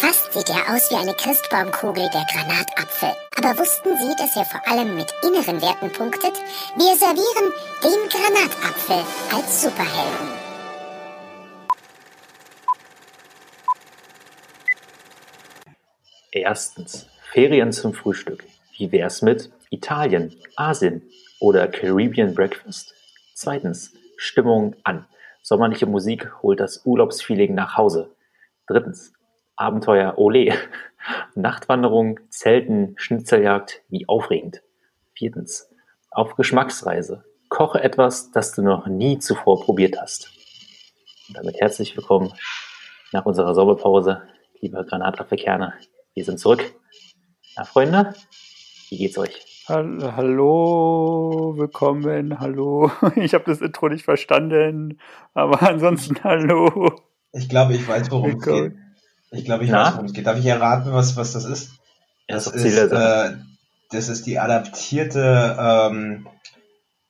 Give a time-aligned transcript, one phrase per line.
[0.00, 3.10] Fast sieht er aus wie eine Christbaumkugel, der Granatapfel.
[3.36, 6.32] Aber wussten Sie, dass er vor allem mit inneren Werten punktet?
[6.74, 7.52] Wir servieren
[7.84, 10.28] den Granatapfel als Superhelden.
[16.32, 17.06] Erstens.
[17.30, 18.46] Ferien zum Frühstück.
[18.78, 21.02] Wie wär's mit Italien, Asien
[21.40, 22.94] oder Caribbean Breakfast?
[23.34, 23.92] Zweitens.
[24.16, 25.04] Stimmung an.
[25.42, 28.08] Sommerliche Musik holt das Urlaubsfeeling nach Hause.
[28.66, 29.12] Drittens.
[29.60, 30.54] Abenteuer Ole.
[31.34, 34.62] Nachtwanderung, Zelten, Schnitzeljagd, wie aufregend.
[35.12, 35.68] Viertens.
[36.10, 37.24] Auf Geschmacksreise.
[37.50, 40.32] Koche etwas, das du noch nie zuvor probiert hast.
[41.28, 42.32] Und damit herzlich willkommen
[43.12, 44.22] nach unserer Sommerpause,
[44.62, 45.74] liebe Granatapfelkerne.
[46.14, 46.64] Wir sind zurück.
[47.54, 48.14] Na, Freunde,
[48.88, 49.44] wie geht's euch?
[49.68, 52.90] Hallo, willkommen, hallo.
[53.16, 54.98] Ich habe das Intro nicht verstanden,
[55.34, 56.94] aber ansonsten hallo.
[57.32, 58.72] Ich glaube, ich weiß, worum es geht.
[59.30, 59.86] Ich glaube, ich Na?
[59.86, 60.26] weiß, worum es geht.
[60.26, 61.72] Darf ich erraten, was, was das ist?
[62.26, 63.36] Das Das ist äh,
[63.90, 66.26] das ist die adaptierte ähm,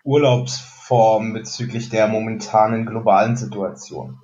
[0.05, 4.19] Urlaubsform bezüglich der momentanen globalen Situation.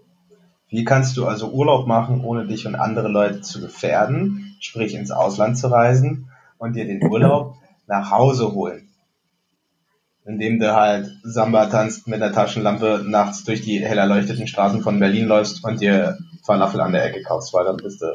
[0.69, 5.11] Wie kannst du also Urlaub machen, ohne dich und andere Leute zu gefährden, sprich ins
[5.11, 8.89] Ausland zu reisen und dir den Urlaub nach Hause holen?
[10.25, 14.99] Indem du halt Samba tanzt mit der Taschenlampe nachts durch die hell erleuchteten Straßen von
[14.99, 18.07] Berlin läufst und dir Falafel an der Ecke kaufst, weil dann bist du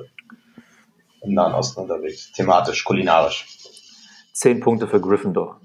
[1.23, 2.31] im Nahen Osten unterwegs.
[2.31, 3.45] Thematisch, kulinarisch.
[4.33, 5.59] Zehn Punkte für Gryffindor.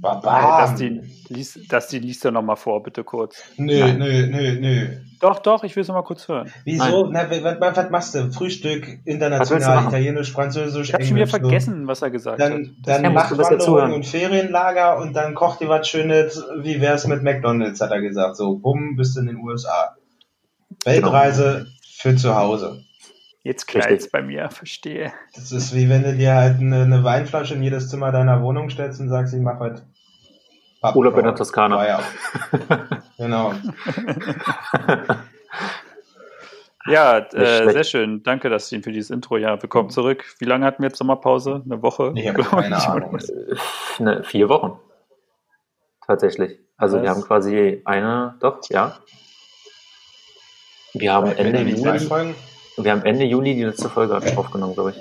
[0.00, 0.60] Baba.
[0.60, 3.42] Das die, lies, das die liest du nochmal vor, bitte kurz.
[3.56, 3.98] Nö, Nein.
[3.98, 4.88] nö, nö, nö.
[5.20, 6.52] Doch, doch, ich will es nochmal kurz hören.
[6.64, 7.06] Wieso?
[7.10, 8.30] Na, was, was, was machst du?
[8.30, 11.32] Frühstück, international, italienisch, französisch, Ich habe schon wieder englisch.
[11.32, 11.48] so.
[11.48, 12.60] vergessen, was er gesagt Dann, hat.
[12.84, 13.92] dann du besser Nachtwanderung zuhören.
[13.94, 16.44] und Ferienlager und dann kocht dir was Schönes.
[16.60, 18.36] Wie wär's mit McDonalds, hat er gesagt.
[18.36, 19.96] So, bumm, bist du in den USA.
[20.84, 21.66] Weltreise
[21.98, 22.84] für zu Hause.
[23.42, 25.12] Jetzt knallt's bei mir, verstehe.
[25.34, 28.70] Das ist wie wenn du dir halt eine, eine Weinflasche in jedes Zimmer deiner Wohnung
[28.70, 29.82] stellst und sagst, ich mache heute
[30.82, 31.76] Pub- Urlaub in der Toskana.
[31.76, 33.02] Feierabend.
[33.18, 33.54] Genau.
[36.88, 38.22] Ja, äh, sehr schön.
[38.22, 39.36] Danke, Dustin, für dieses Intro.
[39.38, 40.24] Ja, willkommen zurück.
[40.38, 41.62] Wie lange hatten wir jetzt Sommerpause?
[41.64, 42.12] Eine Woche?
[42.14, 43.18] Ich habe keine Ahnung.
[43.98, 44.78] ne, vier Wochen.
[46.06, 46.60] Tatsächlich.
[46.76, 47.16] Also wir Was?
[47.16, 48.96] haben quasi eine, doch, ja.
[50.98, 52.08] Wir haben Wenn Ende Juli,
[52.78, 54.96] wir haben Ende Juli die letzte Folge aufgenommen, glaube ich.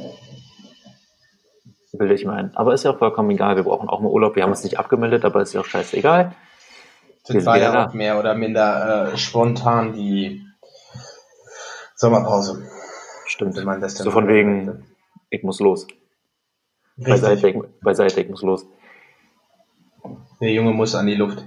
[1.97, 2.55] Bilde ich mir ein.
[2.55, 3.55] Aber ist ja auch vollkommen egal.
[3.55, 4.35] Wir brauchen auch mal Urlaub.
[4.35, 6.35] Wir haben uns nicht abgemeldet, aber ist ja auch scheißegal.
[7.27, 10.45] Das war ja auch mehr oder minder äh, spontan die
[11.95, 12.69] Sommerpause.
[13.25, 13.55] Stimmt.
[13.55, 14.83] Wenn man das So von wegen, möchte.
[15.29, 15.87] ich muss los.
[16.97, 18.65] Beiseite, ich, beiseite, ich muss los.
[20.41, 21.43] Der Junge muss an die Luft.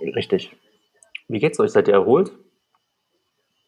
[0.00, 0.56] Richtig.
[1.28, 1.70] Wie geht's euch?
[1.70, 2.32] Seid ihr erholt?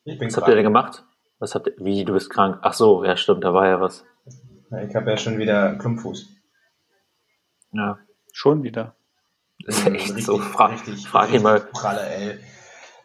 [0.04, 0.75] Ich bin Was habt ihr denn krank.
[0.92, 1.04] gemacht?
[1.38, 2.59] Was habt ihr, wie, du bist krank?
[2.62, 4.04] Ach so, ja stimmt, da war ja was.
[4.70, 6.28] Ja, Ich habe ja schon wieder Klumpfuß.
[7.72, 7.98] Ja,
[8.32, 8.97] Schon wieder.
[9.64, 10.38] das ist echt so.
[10.38, 11.60] Fra frag ihn mal.
[11.60, 12.38] Pralle, ey.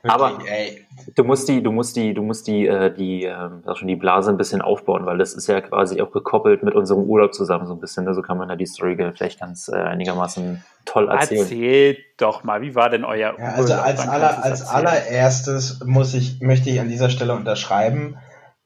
[0.07, 0.85] Aber- Wirklich, ey.
[1.15, 3.95] Du musst die, du musst die, du musst die, äh, die, ähm, sag schon die
[3.95, 7.65] Blase ein bisschen aufbauen, weil das ist ja quasi auch gekoppelt mit unserem Urlaub zusammen
[7.65, 8.05] so ein bisschen.
[8.05, 8.13] Ne?
[8.13, 11.41] So kann man da die Story vielleicht ganz äh, einigermaßen toll erzählen.
[11.41, 13.85] Erzählt doch mal, wie war denn euer Ja, also Urlaub?
[13.85, 18.17] als, aller, als allererstes muss ich, möchte ich an dieser Stelle unterschreiben,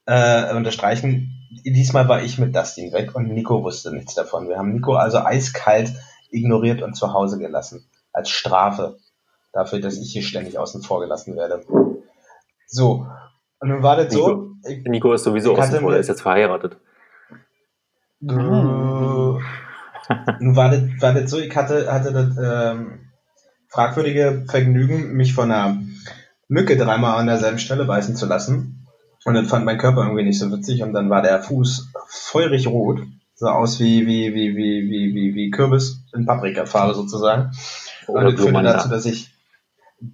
[0.06, 1.30] äh, unterstreichen,
[1.64, 4.48] diesmal war ich mit Dustin weg und Nico wusste nichts davon.
[4.48, 5.92] Wir haben Nico also eiskalt
[6.30, 7.88] ignoriert und zu Hause gelassen.
[8.12, 8.96] Als Strafe
[9.54, 11.62] dafür, dass ich hier ständig außen vor gelassen werde.
[12.66, 13.06] So.
[13.60, 16.76] Und nun war das so, ich, Nico ist sowieso außen vor, der ist jetzt verheiratet.
[20.40, 23.10] Nun war das, war das so, ich hatte, hatte das ähm,
[23.68, 25.78] fragwürdige Vergnügen, mich von einer
[26.48, 28.86] Mücke dreimal an derselben Stelle beißen zu lassen.
[29.24, 32.66] Und das fand mein Körper irgendwie nicht so witzig und dann war der Fuß feurig
[32.66, 33.00] rot.
[33.34, 37.52] Sah aus wie, wie, wie, wie, wie, wie, wie Kürbis in Paprikafarbe sozusagen.
[38.06, 39.33] Und Oder das führte dazu, dass ich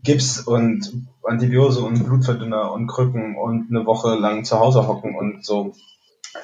[0.02, 5.44] Gips und Antibiose und Blutverdünner und Krücken und eine Woche lang zu Hause hocken und
[5.44, 5.74] so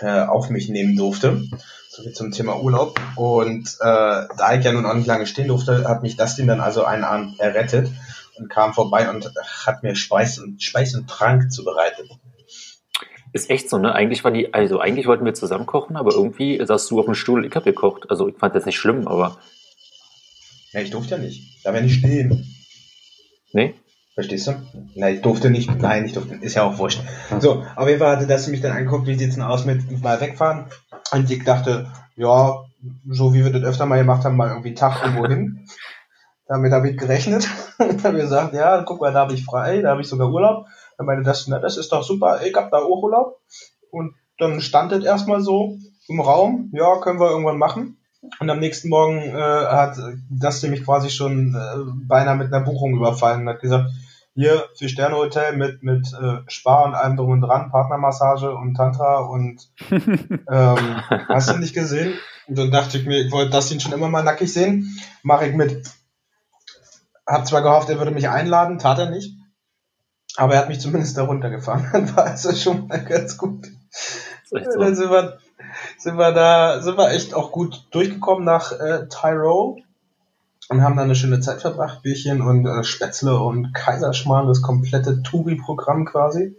[0.01, 1.43] äh, auf mich nehmen durfte.
[1.89, 3.01] So viel zum Thema Urlaub.
[3.15, 6.61] Und äh, da ich ja nun auch nicht lange stehen durfte, hat mich Dustin dann
[6.61, 7.91] also einen Abend errettet
[8.39, 9.33] und kam vorbei und
[9.65, 12.11] hat mir Speis und, Speis und Trank zubereitet.
[13.33, 13.95] Ist echt so, ne?
[13.95, 17.15] Eigentlich war die, also eigentlich wollten wir zusammen kochen, aber irgendwie saß du auf dem
[17.15, 18.11] Stuhl, ich hab gekocht.
[18.11, 19.39] Also ich fand das nicht schlimm, aber
[20.73, 21.65] Ja, ich durfte ja nicht.
[21.65, 22.56] Da wäre nicht stehen.
[23.57, 23.75] Nee.
[24.15, 24.53] Verstehst du?
[24.95, 25.71] Nein, ich durfte nicht.
[25.79, 26.37] Nein, ich durfte.
[26.37, 27.03] Ist ja auch wurscht.
[27.41, 30.21] So, auf jeden Fall hatte das mich dann angeguckt, wie sieht's denn aus mit mal
[30.21, 30.67] wegfahren.
[31.13, 32.65] Und ich dachte, ja,
[33.09, 35.67] so wie wir das öfter mal gemacht haben, mal irgendwie einen Tag irgendwo hin.
[36.49, 37.49] Damit habe ich gerechnet.
[37.79, 40.67] Und habe gesagt, ja, guck mal, da habe ich frei, da habe ich sogar Urlaub.
[40.97, 43.41] Dann meinte das, na, das ist doch super, ich hab da auch Urlaub.
[43.91, 45.77] Und dann stand es erstmal so
[46.09, 47.99] im Raum, ja, können wir irgendwann machen.
[48.39, 49.97] Und am nächsten Morgen äh, hat
[50.31, 53.91] Dustin mich quasi schon äh, beinahe mit einer Buchung überfallen und hat gesagt,
[54.35, 58.75] hier vier Sterne Hotel mit mit äh, Spar und allem drum und dran, Partnermassage und
[58.75, 62.15] Tantra und ähm, hast du nicht gesehen?
[62.47, 65.55] Und dann dachte ich mir, ich wollte Dustin schon immer mal nackig sehen, mache ich
[65.55, 65.91] mit.
[67.27, 69.35] Hab zwar gehofft, er würde mich einladen, tat er nicht.
[70.37, 71.89] Aber er hat mich zumindest da runtergefahren.
[71.93, 73.67] Dann war also schon mal ganz gut.
[74.45, 74.59] So.
[74.59, 75.39] Dann sind wir,
[76.07, 79.83] sind wir da, sind wir echt auch gut durchgekommen nach äh, Tyrone
[80.69, 85.25] und haben da eine schöne Zeit verbracht, Bierchen und äh, Spätzle und Kaiserschmarrn, das komplette
[85.25, 86.55] Touri-Programm quasi.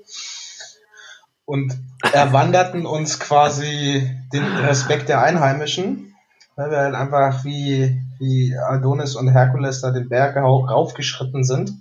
[1.45, 1.79] Und
[2.11, 6.13] erwanderten uns quasi den Respekt der Einheimischen,
[6.57, 11.71] weil wir halt einfach wie, wie Adonis und Herkules da den Berg raufgeschritten sind,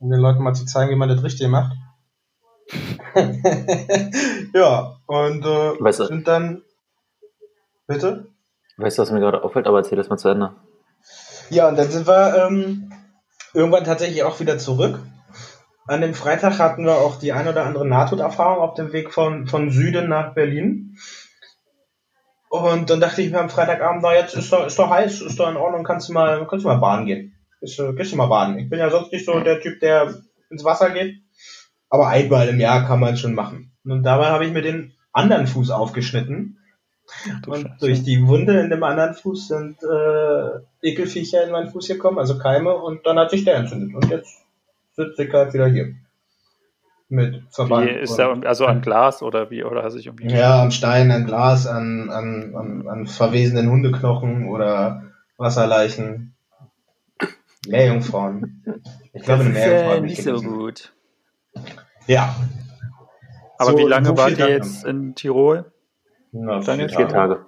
[0.00, 1.70] um den Leuten mal zu zeigen, wie man das richtig macht.
[4.54, 6.62] ja, und äh, weißt du, sind dann.
[7.86, 8.26] Bitte?
[8.76, 10.54] Weißt du, was mir gerade auffällt, aber erzähl das mal zu Ende.
[11.50, 12.92] Ja, und dann sind wir ähm,
[13.54, 15.00] irgendwann tatsächlich auch wieder zurück.
[15.86, 19.46] An dem Freitag hatten wir auch die ein oder andere Nahtoderfahrung auf dem Weg von,
[19.46, 20.96] von Süden nach Berlin.
[22.48, 25.38] Und dann dachte ich mir am Freitagabend, na jetzt ist doch, ist doch heiß, ist
[25.38, 27.34] doch in Ordnung, kannst du mal, kannst du mal baden gehen.
[27.60, 28.58] Gehst, gehst du mal baden.
[28.58, 30.14] Ich bin ja sonst nicht so der Typ, der
[30.50, 31.22] ins Wasser geht.
[31.88, 33.72] Aber einmal im Jahr kann man schon machen.
[33.84, 36.58] Und dabei habe ich mir den anderen Fuß aufgeschnitten.
[37.08, 37.76] Ach, und Scheiße.
[37.80, 42.38] durch die Wunde in dem anderen Fuß sind äh, Ekelviecher in meinen Fuß gekommen, also
[42.38, 43.94] Keime, und dann hat sich der entzündet.
[43.94, 44.44] Und jetzt
[44.96, 45.94] sitze ich halt wieder hier.
[47.08, 47.86] Mit Verband.
[47.86, 50.28] Wie ist der, also an Glas oder wie, oder sich irgendwie?
[50.28, 55.04] Ja, am Stein, an Glas, an, an, an, an verwesenden Hundeknochen oder
[55.36, 56.34] Wasserleichen.
[57.68, 58.64] Meerjungfrauen.
[59.12, 60.92] Ich glaube, eine Meerjungfrau ist nicht so gut.
[62.06, 62.34] Ja.
[63.58, 65.70] Aber so, wie lange wart ihr jetzt in Tirol?
[66.44, 67.46] Na, vier, vier Tage.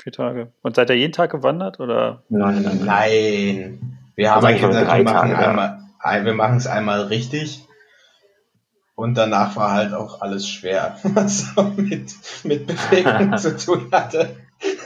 [0.00, 0.52] Vier Tage.
[0.62, 2.22] Und seid ihr jeden Tag gewandert oder?
[2.28, 3.98] Nein, nein, nein.
[4.14, 7.64] Wir haben eigentlich gesagt, wir machen, einmal, wir machen es einmal richtig.
[8.94, 12.14] Und danach war halt auch alles schwer, was mit,
[12.44, 14.36] mit Bewegung zu tun hatte.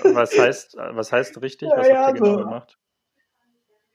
[0.03, 1.71] Was heißt, was heißt richtig?
[1.75, 2.79] Was ja, habt ihr genau gemacht?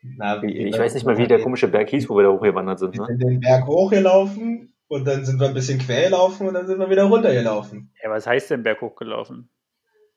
[0.02, 2.80] Na, wie, ich weiß nicht mal, wie der komische Berg hieß, wo wir da hochgewandert
[2.80, 2.96] sind.
[2.96, 3.02] Ne?
[3.02, 6.68] Wir sind den Berg hochgelaufen und dann sind wir ein bisschen quer gelaufen und dann
[6.68, 7.92] sind wir wieder runtergelaufen.
[8.02, 9.50] Ja, was heißt denn Berg hochgelaufen?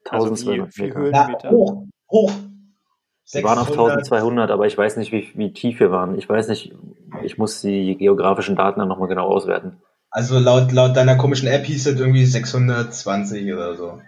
[0.04, 1.50] 1200 also wie, Höhenmeter?
[1.50, 2.32] hoch, hoch.
[3.32, 6.18] Wir waren auf 1200, aber ich weiß nicht, wie, wie tief wir waren.
[6.18, 6.74] Ich weiß nicht,
[7.22, 9.80] ich muss die geografischen Daten dann nochmal genau auswerten.
[10.10, 14.00] Also laut, laut deiner komischen App hieß es irgendwie 620 oder so.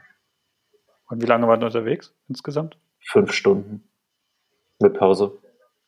[1.08, 2.76] Und wie lange waren wir unterwegs insgesamt?
[2.98, 3.84] Fünf Stunden.
[4.80, 5.38] Mit Pause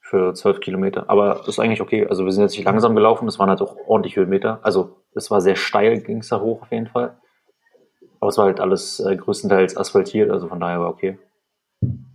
[0.04, 1.08] für zwölf Kilometer.
[1.08, 2.06] Aber das ist eigentlich okay.
[2.06, 4.60] Also wir sind jetzt nicht langsam gelaufen, es waren halt auch ordentlich Höhenmeter.
[4.62, 7.16] Also es war sehr steil, ging es da hoch auf jeden Fall.
[8.20, 11.18] Aber es war halt alles äh, größtenteils asphaltiert, also von daher war okay.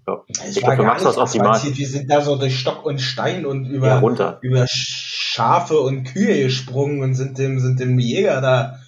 [0.08, 0.24] Ja.
[0.48, 1.60] Ich glaube, für Max war es optimal.
[1.64, 6.44] Wir sind da so durch Stock und Stein und über, ja, über Schafe und Kühe
[6.44, 8.80] gesprungen und sind dem, sind dem Jäger da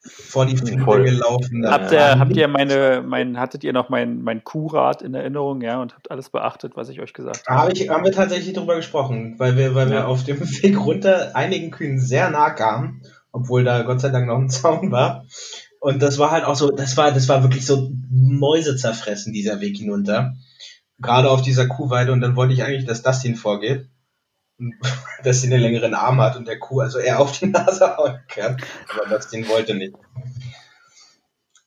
[0.00, 1.04] vor die Flinte Voll.
[1.04, 1.66] gelaufen.
[1.66, 5.80] Habt ihr, habt ihr meine, mein, hattet ihr noch mein, mein Kuhrat in Erinnerung, ja,
[5.80, 7.60] und habt alles beachtet, was ich euch gesagt habe?
[7.60, 9.94] Hab ich, haben wir tatsächlich darüber gesprochen, weil wir, weil ja.
[9.94, 13.02] wir auf dem Weg runter einigen Kühen sehr nah kamen,
[13.32, 15.24] obwohl da Gott sei Dank noch ein Zaun war.
[15.80, 19.60] Und das war halt auch so, das war, das war wirklich so Mäuse zerfressen, dieser
[19.60, 20.34] Weg hinunter.
[21.00, 23.88] Gerade auf dieser Kuhweide und dann wollte ich eigentlich, dass Dustin vorgeht.
[25.22, 28.18] dass sie einen längeren Arm hat und der Kuh also eher auf die Nase hauen
[28.28, 28.56] kann.
[28.92, 29.94] Aber Dustin wollte nicht.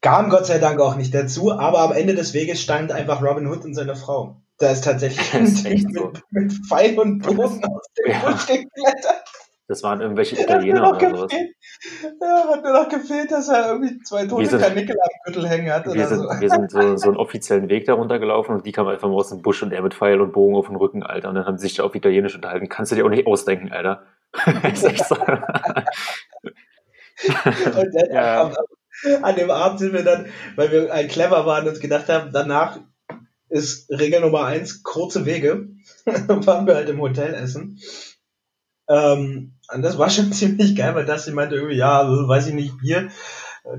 [0.01, 3.47] Kam Gott sei Dank auch nicht dazu, aber am Ende des Weges stand einfach Robin
[3.47, 4.41] Hood und seine Frau.
[4.57, 8.19] Da ist tatsächlich ein Typ mit, mit Pfeil und Bogen aus dem ja.
[8.19, 9.30] Busch geklettert.
[9.71, 11.31] Das waren irgendwelche Italiener oder sowas.
[11.31, 15.85] Ja, hat nur noch gefehlt, dass er irgendwie zwei tote Kanickel am Gürtel hängen hat.
[15.85, 16.29] Wir, sind, so.
[16.29, 19.29] wir sind so, so einen offiziellen Weg da runtergelaufen und die kamen einfach mal aus
[19.29, 21.29] dem Busch und er mit Pfeil und Bogen auf den Rücken, Alter.
[21.29, 22.67] Und dann haben sie sich da auf Italienisch unterhalten.
[22.67, 24.03] Kannst du dir auch nicht ausdenken, Alter.
[24.73, 25.15] ist echt so.
[25.15, 25.25] und
[27.93, 28.43] dann ja.
[28.43, 28.53] an,
[29.23, 30.25] an dem Abend sind wir dann,
[30.57, 32.77] weil wir ein clever waren und gedacht haben, danach
[33.47, 35.69] ist Regel Nummer eins kurze Wege.
[36.05, 37.79] dann waren wir halt im Hotel essen.
[38.91, 42.77] Ähm, und das war schon ziemlich geil, weil das meinte irgendwie, ja, weiß ich nicht,
[42.79, 43.09] Bier.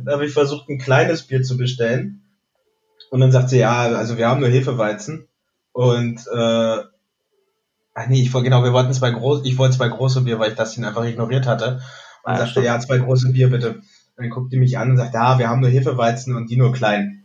[0.05, 2.23] Da habe ich versucht, ein kleines Bier zu bestellen.
[3.11, 5.29] Und dann sagt sie, ja, also wir haben nur Hefeweizen.
[5.73, 6.79] Und äh,
[7.95, 10.51] ach nee, ich wollte genau, wir wollten zwei große, ich wollte zwei große Bier, weil
[10.51, 11.83] ich das ihn einfach ignoriert hatte.
[12.25, 12.67] Und ah, sagte, stimmt.
[12.67, 13.75] ja, zwei große Bier bitte.
[13.75, 13.85] Und
[14.17, 16.73] dann guckt die mich an und sagt, ja, wir haben nur Hefeweizen und die nur
[16.73, 17.25] klein.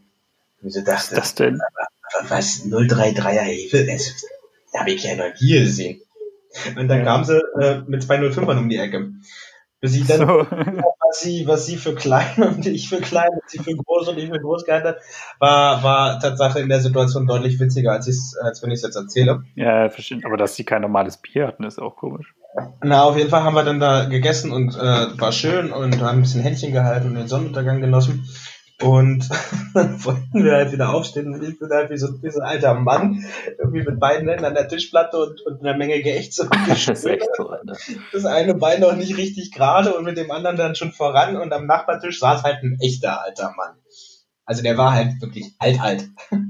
[0.61, 1.59] Und so dachte, was ist das denn?
[2.27, 3.85] Was, 033er Hefe?
[4.73, 6.01] Da habe ich ja noch nie gesehen.
[6.75, 7.03] Und dann ja.
[7.03, 9.11] kam sie äh, mit 205ern um die Ecke.
[9.79, 10.25] Bis ich dann, so.
[11.07, 14.17] was, sie, was sie für klein und ich für klein und sie für groß und
[14.17, 14.97] ich für groß gehalten hat,
[15.39, 19.43] war, war Tatsache in der Situation deutlich witziger, als, als wenn ich es jetzt erzähle.
[19.55, 20.21] Ja, verstehe.
[20.23, 22.33] Aber dass sie kein normales Bier hatten, ist auch komisch.
[22.81, 26.17] Na, auf jeden Fall haben wir dann da gegessen und äh, war schön und haben
[26.17, 28.27] ein bisschen Händchen gehalten und den Sonnenuntergang genossen.
[28.81, 29.27] Und
[29.73, 32.47] dann wollten wir halt wieder aufstehen und ich bin halt wie so, wie so ein
[32.47, 33.25] alter Mann,
[33.57, 37.05] irgendwie mit beiden Händen an der Tischplatte und, und einer Menge Geächtze und das, ist
[37.05, 37.51] echt so,
[38.11, 41.51] das eine Bein noch nicht richtig gerade und mit dem anderen dann schon voran und
[41.53, 43.77] am Nachbartisch saß halt ein echter alter Mann.
[44.45, 46.09] Also der war halt wirklich alt, alt.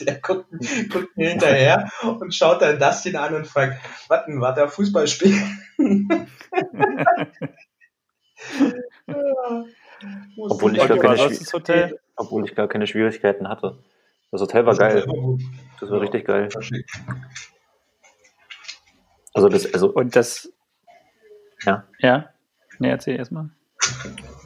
[0.00, 0.46] Der guckt,
[0.90, 5.40] guckt mir hinterher und schaut dann Dustin an und fragt, was denn, war der Fußballspiel?
[10.36, 12.00] Obwohl ich, gar keine Hotel?
[12.16, 13.78] Obwohl ich gar keine Schwierigkeiten hatte.
[14.30, 15.04] Das Hotel war das geil.
[15.06, 15.38] War
[15.80, 16.48] das war ja, richtig geil.
[19.32, 19.92] Also das, also.
[19.92, 20.52] Und das.
[21.64, 21.84] Ja.
[21.98, 22.30] Ja.
[22.78, 23.50] Nee, erzähl erstmal.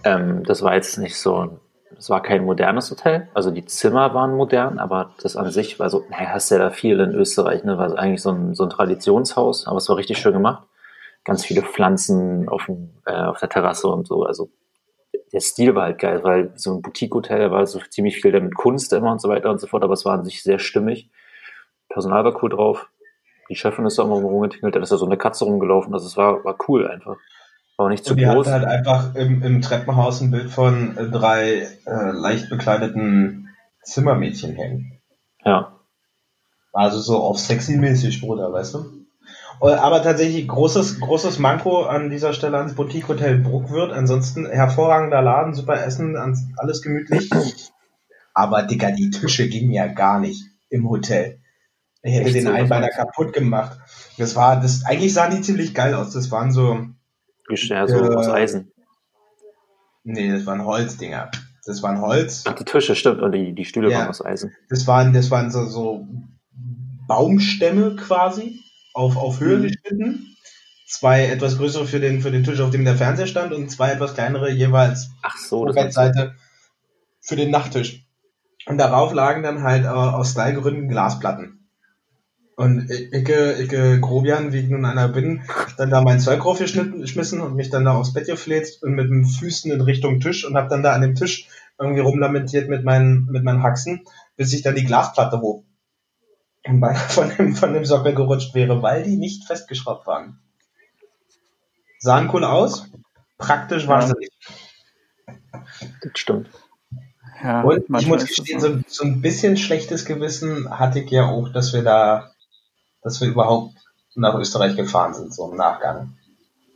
[0.05, 1.61] Ähm, das war jetzt nicht so
[1.99, 5.91] das war kein modernes Hotel, also die Zimmer waren modern, aber das an sich war
[5.91, 8.71] so, naja, hast ja da viel in Österreich, ne, war eigentlich so ein, so ein
[8.71, 10.65] Traditionshaus, aber es war richtig schön gemacht.
[11.25, 14.50] Ganz viele Pflanzen auf, dem, äh, auf der Terrasse und so, also
[15.33, 18.93] der Stil war halt geil, weil so ein Boutique-Hotel war so ziemlich viel damit Kunst
[18.93, 21.11] immer und so weiter und so fort, aber es war an sich sehr stimmig.
[21.89, 22.89] Personal war cool drauf.
[23.49, 26.17] Die Chefin ist da immer rumgetingelt, da ist da so eine Katze rumgelaufen, also es
[26.17, 27.17] war, war cool einfach.
[27.77, 28.47] War nicht zu und die groß.
[28.47, 33.51] Die halt einfach im, im Treppenhaus ein Bild von äh, drei äh, leicht bekleideten
[33.83, 35.01] Zimmermädchen hängen.
[35.45, 35.79] Ja.
[36.73, 38.98] Also so auf sexy-mäßig, Bruder, weißt du?
[39.61, 43.93] Aber tatsächlich großes, großes Manko an dieser Stelle ans Boutique Hotel Bruckwirt.
[43.93, 46.17] Ansonsten hervorragender Laden, super Essen,
[46.57, 47.31] alles gemütlich.
[48.35, 51.41] Aber Digga, die Tische gingen ja gar nicht im Hotel.
[52.03, 53.79] Ich hätte Echt den so Einbeiner kaputt gemacht.
[54.17, 56.12] Das war, das, eigentlich sahen die ziemlich geil aus.
[56.12, 56.87] Das waren so,
[57.49, 58.73] ja, so äh, aus Eisen.
[60.05, 61.31] Nee, das waren Holzdinger.
[61.67, 62.45] Das waren Holz.
[62.47, 63.21] Ach, die Tische, stimmt.
[63.21, 63.99] Und die, die Stühle ja.
[63.99, 64.55] waren aus Eisen.
[64.71, 66.07] Das waren, das waren so, so
[67.09, 68.61] Baumstämme quasi
[68.99, 69.62] auf, auf Höhe mhm.
[69.62, 70.37] geschnitten.
[70.87, 73.93] Zwei etwas größere für den, für den Tisch, auf dem der Fernseher stand und zwei
[73.93, 76.35] etwas kleinere jeweils Ach so, das Bettseite
[77.21, 78.07] für den Nachttisch.
[78.67, 81.69] Und darauf lagen dann halt äh, aus Stylegründen Glasplatten.
[82.57, 85.43] Und ich, ich Grobian, wie ich nun einer bin,
[85.76, 89.25] dann da mein Zeug raufgeschmissen und mich dann da aufs Bett gefläzt und mit den
[89.25, 93.26] Füßen in Richtung Tisch und habe dann da an dem Tisch irgendwie rumlamentiert mit meinen,
[93.31, 94.05] mit meinen Haxen,
[94.37, 95.62] bis ich dann die Glasplatte hoch
[96.65, 100.41] beinahe von dem, von dem Sockel gerutscht wäre, weil die nicht festgeschraubt waren.
[101.99, 102.88] Sahen cool aus,
[103.38, 104.33] praktisch waren sie nicht.
[106.03, 106.50] Das stimmt.
[107.43, 111.49] Ja, und ich muss gestehen, so, so ein bisschen schlechtes Gewissen hatte ich ja auch,
[111.50, 112.33] dass wir da
[113.03, 113.75] dass wir überhaupt
[114.17, 116.17] nach Österreich gefahren sind, so im Nachgang.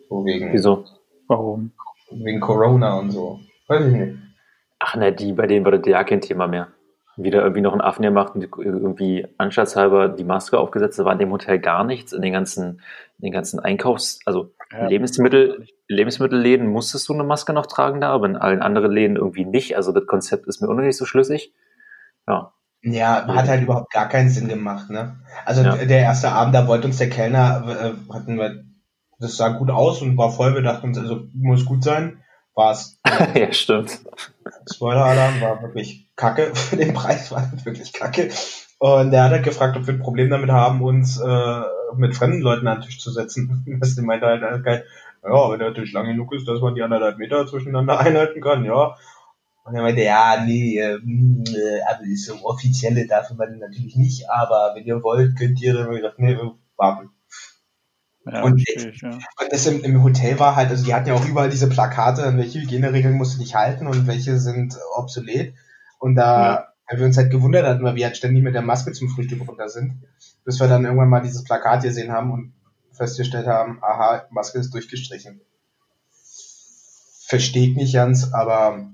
[0.09, 0.85] So wegen, Wieso?
[1.27, 1.73] Warum?
[2.11, 3.41] Wegen Corona und so.
[3.69, 4.19] Weiß ich nicht.
[4.79, 6.69] Ach ne, die, bei denen war das ja kein Thema mehr.
[7.17, 10.99] Wieder irgendwie noch einen Affen gemacht und irgendwie anstatthalber die Maske aufgesetzt.
[10.99, 12.13] Da war in dem Hotel gar nichts.
[12.13, 12.81] In den ganzen,
[13.19, 18.11] in den ganzen Einkaufs-, also ja, Lebensmittel, Lebensmittelläden musstest du eine Maske noch tragen da,
[18.11, 19.77] aber in allen anderen Läden irgendwie nicht.
[19.77, 21.53] Also das Konzept ist mir auch noch nicht so schlüssig.
[22.27, 22.53] Ja,
[22.85, 25.21] ja, hat halt überhaupt gar keinen Sinn gemacht, ne?
[25.45, 25.77] Also ja.
[25.77, 28.65] der erste Abend, da wollte uns der Kellner, äh, hatten wir,
[29.21, 32.19] das sah gut aus und war voll, wir dachten uns, also muss gut sein.
[32.55, 32.99] War's.
[33.35, 34.01] ja, stimmt.
[34.73, 36.51] Spoiler-Alarm war wirklich kacke.
[36.55, 38.31] Für den Preis war das wirklich kacke.
[38.79, 41.63] Und der hat halt gefragt, ob wir ein Problem damit haben, uns äh,
[41.97, 43.65] mit fremden Leuten an den Tisch zu setzen.
[43.81, 44.85] Das meinte halt, geil,
[45.23, 48.65] ja, wenn der Tisch lang genug ist, dass man die anderthalb Meter zwischeneinander einhalten kann,
[48.65, 48.97] ja.
[49.65, 50.99] Und er meinte, ja, nee, äh,
[51.87, 56.19] also so offizielle darf man natürlich nicht, aber wenn ihr wollt, könnt ihr dann gesagt,
[56.19, 56.37] nee,
[56.77, 57.11] warten.
[58.25, 59.11] Ja, und, ich, ja.
[59.11, 62.25] und das im, im, Hotel war halt, also die hatten ja auch überall diese Plakate,
[62.25, 65.55] an welche Hygieneregeln musst du dich halten und welche sind obsolet.
[65.99, 66.69] Und da ja.
[66.89, 69.47] haben wir uns halt gewundert hatten, weil wir halt ständig mit der Maske zum Frühstück
[69.47, 70.03] runter sind,
[70.45, 72.53] bis wir dann irgendwann mal dieses Plakat gesehen haben und
[72.93, 75.41] festgestellt haben, aha, Maske ist durchgestrichen.
[77.27, 78.89] Verstehe ich nicht ganz, aber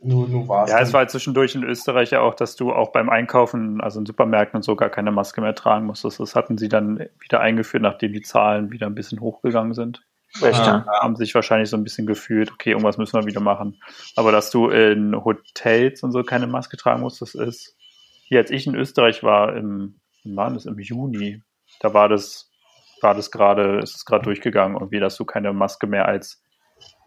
[0.00, 0.70] nur, nur war's.
[0.70, 3.98] Ja, es war halt zwischendurch in Österreich ja auch, dass du auch beim Einkaufen, also
[3.98, 6.20] in Supermärkten und so, gar keine Maske mehr tragen musstest.
[6.20, 10.02] Das hatten sie dann wieder eingeführt, nachdem die Zahlen wieder ein bisschen hochgegangen sind.
[10.42, 10.86] Echt, ja.
[11.00, 13.80] Haben sich wahrscheinlich so ein bisschen gefühlt, okay, irgendwas müssen wir wieder machen.
[14.14, 17.76] Aber dass du in Hotels und so keine Maske tragen musst, das ist,
[18.24, 21.42] hier als ich in Österreich war, im, war das, im Juni,
[21.80, 22.52] da war das,
[23.00, 26.42] war das gerade, ist es gerade durchgegangen, irgendwie, dass du keine Maske mehr als,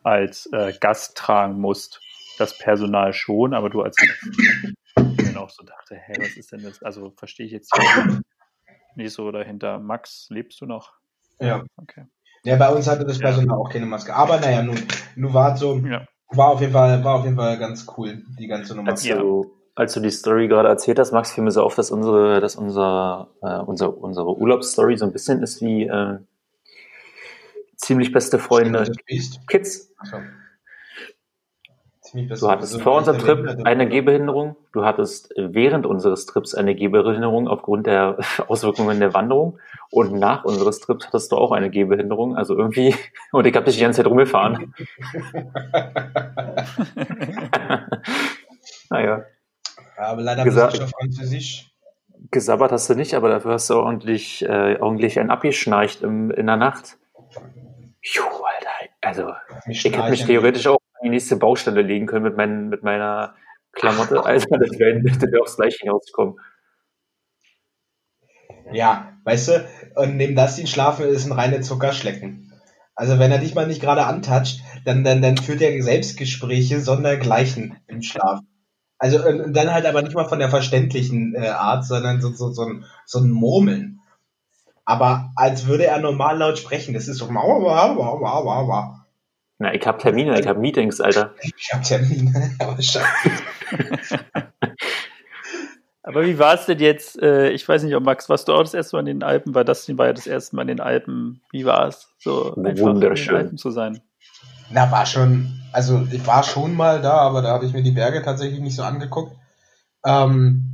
[0.04, 2.02] als äh, Gast tragen musst
[2.38, 3.96] das Personal schon, aber du als
[4.96, 6.82] dann auch so dachte, hä, was ist denn das?
[6.84, 7.72] Also verstehe ich jetzt
[8.96, 9.80] nicht so dahinter.
[9.80, 10.94] Max, lebst du noch?
[11.40, 11.64] Ja.
[11.78, 12.06] Okay.
[12.44, 13.62] Ja, bei uns hatte das Personal ja.
[13.62, 14.16] auch keine Maske.
[14.16, 14.80] Aber naja, nun,
[15.16, 16.06] nun war so, ja.
[16.30, 18.92] war auf jeden Fall, war auf jeden Fall ganz cool, die ganze Nummer.
[18.92, 21.92] Als du, als du die Story gerade erzählt hast, Max, fiel mir so auf, dass
[21.92, 26.18] unsere, dass unser, äh, unsere, unsere Urlaubsstory so ein bisschen ist wie äh,
[27.78, 28.92] ziemlich beste Freunde
[29.48, 29.94] Kids.
[30.04, 30.18] So.
[32.14, 37.88] Du hattest vor unserem Trip eine Gehbehinderung, du hattest während unseres Trips eine Gehbehinderung aufgrund
[37.88, 39.60] der Auswirkungen der Wanderung
[39.92, 42.94] und nach unseres Trips hattest du auch eine Gehbehinderung, also irgendwie,
[43.32, 44.74] und ich habe dich die ganze Zeit rumgefahren.
[48.90, 49.24] naja.
[49.98, 51.72] Ja, aber leider Gesa muss ich auf Französisch.
[52.30, 56.48] Gesabbert hast du nicht, aber dafür hast du ordentlich, äh, ordentlich ein abgeschnarcht im, in
[56.48, 56.98] der Nacht.
[58.02, 59.32] Juh, Alter, also
[59.68, 63.36] ich hätte mich theoretisch auch die nächste Baustelle legen können mit, mein, mit meiner
[63.74, 64.22] Klamotte.
[64.26, 66.36] Also das wäre wär aufs Gleiche hinausgekommen.
[68.72, 72.54] Ja, weißt du, und neben das ihn schlafen ist ein reiner Zuckerschlecken.
[72.96, 77.78] Also wenn er dich mal nicht gerade antatscht, dann, dann, dann führt er Selbstgespräche sondergleichen
[77.88, 78.42] im Schlaf.
[78.98, 82.52] Also und dann halt aber nicht mal von der verständlichen äh, Art, sondern so, so,
[82.52, 84.02] so, ein, so ein Murmeln.
[84.86, 86.94] Aber als würde er normal laut sprechen.
[86.94, 87.28] Das ist so.
[89.62, 91.36] Na, ich hab Termine, ich hab Meetings, Alter.
[91.56, 93.06] Ich hab Termine, aber scheiße.
[96.02, 97.22] aber wie war es denn jetzt?
[97.22, 99.54] Äh, ich weiß nicht, ob Max, warst du auch das erste Mal in den Alpen?
[99.54, 101.42] War das war ja das erste Mal in den Alpen.
[101.52, 103.06] Wie war es, so Wunderschön.
[103.06, 104.02] in den Alpen zu sein?
[104.72, 107.92] Na, war schon, also ich war schon mal da, aber da habe ich mir die
[107.92, 109.36] Berge tatsächlich nicht so angeguckt.
[110.04, 110.74] Ähm,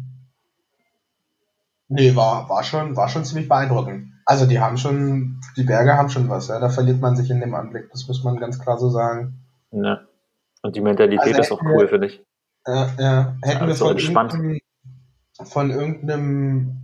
[1.89, 4.13] nee, war, war, schon, war schon ziemlich beeindruckend.
[4.29, 6.59] Also die haben schon, die Berge haben schon was, ja.
[6.59, 9.39] Da verliert man sich in dem Anblick, das muss man ganz klar so sagen.
[9.71, 10.01] Ja.
[10.61, 12.25] Und die Mentalität also ist auch cool, finde ich.
[12.67, 13.37] Ja, ja.
[13.41, 14.59] Hätten also wir von, irgendeinem,
[15.45, 16.77] von irgendeinem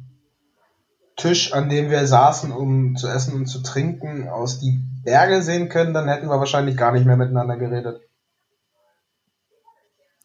[1.17, 5.67] Tisch, an dem wir saßen, um zu essen und zu trinken, aus die Berge sehen
[5.67, 7.99] können, dann hätten wir wahrscheinlich gar nicht mehr miteinander geredet.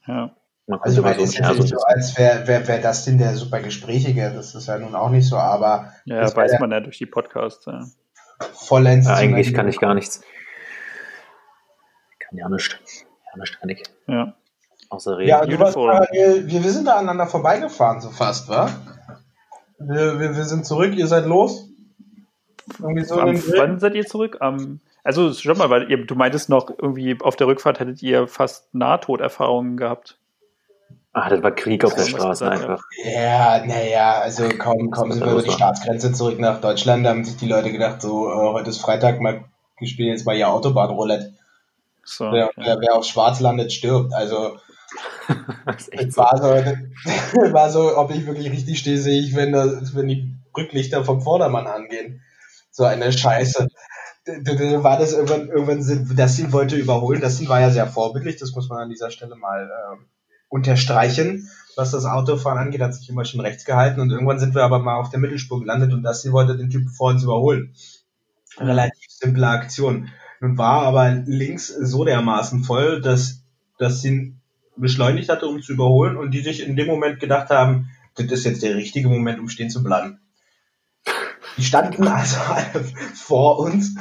[0.07, 0.37] Ja.
[0.69, 3.35] Man also, weil so ist ja nicht so, als wäre wär, wär das denn der
[3.35, 4.31] super Gesprächige.
[4.35, 5.95] Das ist ja nun auch nicht so, aber.
[6.05, 7.65] Ja, weiß man ja durch die Podcasts.
[7.65, 7.87] Ja.
[8.53, 9.07] Vollends.
[9.09, 10.21] Ja, eigentlich kann ich gar nichts.
[12.13, 12.77] Ich kann ja nichts.
[13.33, 13.83] Ja, nichts kann ich.
[14.07, 14.35] Ja.
[14.91, 15.29] Außer reden.
[15.31, 18.71] Ja, du warst parallel, wir, wir sind da aneinander vorbeigefahren, so fast, wa?
[19.79, 21.69] Wir, wir, wir sind zurück, ihr seid los.
[22.79, 24.37] Irgendwie so Am, wann seid ihr zurück?
[24.41, 28.29] Am, also schon mal, weil ihr, du meintest noch, irgendwie auf der Rückfahrt hättet ihr
[28.29, 30.19] fast Nahtoderfahrungen gehabt.
[31.21, 32.85] Ah, das war Krieg auf der Straße einfach.
[33.05, 37.25] Ja, naja, also kaum, kaum sind wir über die Staatsgrenze zurück nach Deutschland, da haben
[37.25, 39.45] sich die Leute gedacht, so, äh, heute ist Freitag, mal,
[39.81, 41.35] wir spielen jetzt mal hier Autobahnroulette.
[42.05, 42.63] So, wer, okay.
[42.65, 44.15] wer, wer auf Schwarz landet, stirbt.
[44.15, 44.59] Also,
[45.91, 46.45] es war, so,
[47.53, 51.21] war so, ob ich wirklich richtig stehe, sehe ich, wenn, das, wenn die Rücklichter vom
[51.21, 52.23] Vordermann angehen.
[52.71, 53.67] So eine Scheiße.
[54.25, 57.21] Da war das irgendwann, irgendwann, das Team wollte überholen.
[57.21, 60.07] Das Team war ja sehr vorbildlich, das muss man an dieser Stelle mal ähm,
[60.49, 61.51] unterstreichen.
[61.77, 64.81] Was das Autofahren angeht, hat sich immer schon rechts gehalten und irgendwann sind wir aber
[64.81, 67.75] mal auf der Mittelspur gelandet und das hier wollte den Typ vor uns überholen.
[68.59, 70.09] Relativ simple Aktion.
[70.41, 73.45] Nun war aber links so dermaßen voll, dass,
[73.79, 74.35] dass sie
[74.77, 78.45] beschleunigt hatte, um zu überholen und die sich in dem Moment gedacht haben, das ist
[78.45, 80.21] jetzt der richtige Moment, um stehen zu bleiben.
[81.57, 82.39] Die standen also
[83.15, 83.95] vor uns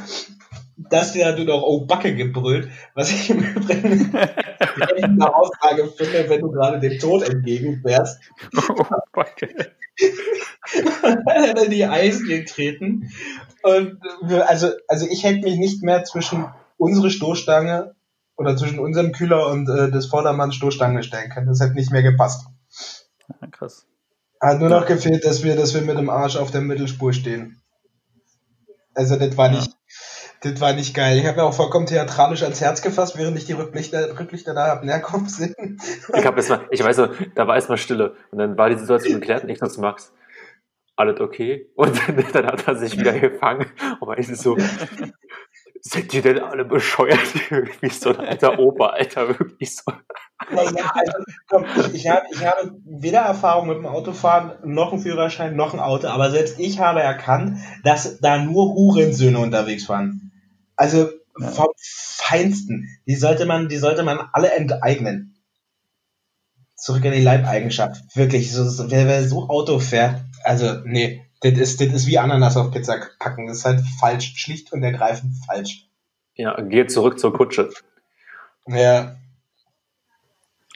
[0.78, 6.40] dass der du doch Oh Backe gebrüllt, was ich im Übrigen eine Aussage finde, wenn
[6.40, 8.20] du gerade dem Tod entgegenfährst.
[8.68, 9.48] Oh Backe.
[11.02, 13.10] dann hat er die Eisen getreten.
[13.62, 13.98] Und
[14.46, 17.94] also, also ich hätte mich nicht mehr zwischen unsere Stoßstange
[18.36, 21.48] oder zwischen unserem Kühler und äh, des Vordermanns Stoßstange stellen können.
[21.48, 22.46] Das hätte nicht mehr gepasst.
[23.40, 23.84] Ja, krass.
[24.40, 27.60] Hat nur noch gefehlt, dass wir, dass wir mit dem Arsch auf der Mittelspur stehen.
[28.94, 29.72] Also das war nicht,
[30.40, 31.18] das war nicht geil.
[31.18, 34.68] Ich habe mir auch vollkommen theatralisch ans Herz gefasst, während ich die Rücklichter, Rücklichter da
[34.68, 35.80] hab näher kommen sehen.
[36.14, 38.14] Ich habe erstmal, ich weiß so, da war erstmal Stille.
[38.30, 40.12] Und dann war die Situation geklärt und ich noch zu Max.
[40.96, 41.70] Alles okay?
[41.76, 43.66] Und dann, dann hat er sich wieder gefangen
[44.00, 44.56] und war so,
[45.80, 47.18] sind die denn alle bescheuert?
[47.80, 49.92] Wie so ein alter Opa, Alter, wirklich so.
[50.50, 51.12] Naja, also,
[51.48, 55.80] komm, ich, hab, ich habe weder Erfahrung mit dem Autofahren, noch einen Führerschein, noch ein
[55.80, 60.27] Auto, aber selbst ich habe erkannt, dass da nur Hurensöhne unterwegs waren.
[60.78, 61.48] Also ja.
[61.48, 62.88] vom Feinsten.
[63.06, 65.34] Die sollte man, die sollte man alle enteignen.
[66.76, 68.16] Zurück in die Leibeigenschaft.
[68.16, 72.56] Wirklich, so, wer, wer so Auto fährt, also nee, das ist, das ist wie Ananas
[72.56, 73.48] auf Pizza packen.
[73.48, 75.88] Das ist halt falsch, schlicht und ergreifend falsch.
[76.34, 77.70] Ja, geh zurück zur Kutsche.
[78.66, 79.16] Ja.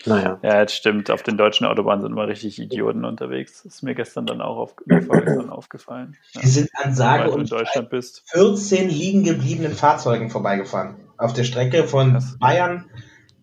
[0.06, 0.38] Naja.
[0.42, 1.10] Ja, jetzt stimmt.
[1.10, 3.62] Auf den deutschen Autobahnen sind immer richtig Idioten unterwegs.
[3.62, 4.74] Das ist mir gestern dann auch auf,
[5.06, 6.16] vorgestern aufgefallen.
[6.32, 6.42] Ja.
[6.42, 10.96] Wir sind an sage und 14 liegen gebliebenen Fahrzeugen vorbeigefahren.
[11.16, 12.36] Auf der Strecke von Krass.
[12.38, 12.90] Bayern,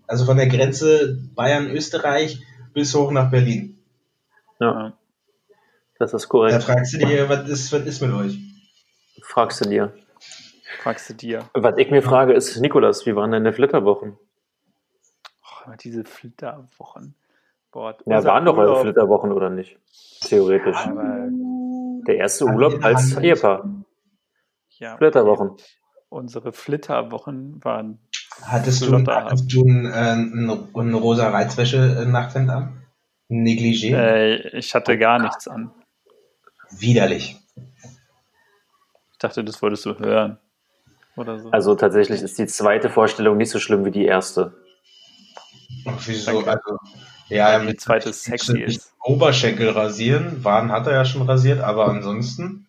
[0.07, 2.41] also von der Grenze Bayern-Österreich
[2.73, 3.79] bis hoch nach Berlin.
[4.59, 4.93] Ja.
[5.97, 6.55] Das ist korrekt.
[6.55, 8.37] Da fragst du dir, was ist, was ist mit euch?
[9.21, 9.93] Fragst du dir.
[10.81, 11.49] Fragst du dir.
[11.53, 14.17] Was ich mir frage, ist, Nikolas, wie waren deine Flitterwochen?
[15.77, 17.15] Diese Flitterwochen.
[17.71, 19.77] Boah, ja, waren doch eure Flitterwochen, oder nicht?
[20.21, 20.75] Theoretisch.
[20.75, 21.27] Aber
[22.07, 23.69] der erste Urlaub als Ehepaar.
[24.69, 25.57] Ja, Flitterwochen.
[26.09, 27.99] Unsere Flitterwochen waren.
[28.41, 32.83] Hattest du, hattest du ein, ein, äh, ein rosa Reizwäsche-Nachthemd an?
[33.29, 33.95] Ein Negligé?
[33.95, 35.71] Äh, ich hatte gar nichts an.
[36.71, 37.37] Widerlich.
[39.11, 40.39] Ich dachte, das wolltest du hören.
[41.17, 41.49] Oder so.
[41.51, 44.53] Also tatsächlich ist die zweite Vorstellung nicht so schlimm wie die erste.
[45.85, 46.39] Ach, wieso?
[46.39, 46.77] Also,
[47.29, 48.93] ja, die zweite sexy ist.
[49.03, 50.43] Oberschenkel rasieren.
[50.43, 52.67] Waden hat er ja schon rasiert, aber ansonsten.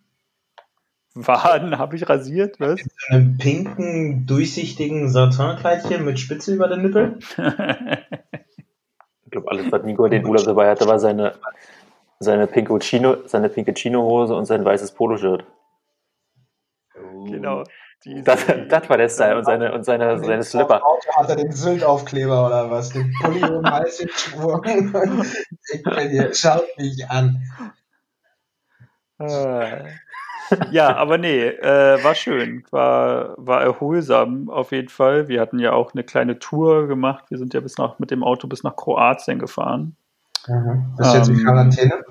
[1.14, 2.80] Waden habe ich rasiert, was?
[2.80, 7.18] In einem pinken, durchsichtigen Satinkleidchen mit Spitze über den Nippel.
[9.24, 11.34] ich glaube, alles, was Nico den Urlaub dabei hatte, war seine,
[12.20, 15.44] seine pinke Chino, seine pinke Chino-Hose und sein weißes Poloshirt.
[17.26, 17.64] Genau.
[18.04, 20.86] Die, das, das, war der Style und seine, und seine, und seine Slipper.
[20.86, 22.88] Auto hat er den Sylt-Aufkleber oder was?
[22.90, 23.98] Den Pulli um den Hals
[26.10, 27.42] hier, schaut mich an.
[29.18, 29.84] Äh.
[30.70, 32.64] ja, aber nee, äh, war schön.
[32.70, 35.28] War, war erholsam auf jeden Fall.
[35.28, 37.26] Wir hatten ja auch eine kleine Tour gemacht.
[37.28, 39.94] Wir sind ja bis nach, mit dem Auto bis nach Kroatien gefahren.
[40.48, 40.94] Mhm.
[40.96, 42.02] Bist du jetzt in ähm, Quarantäne?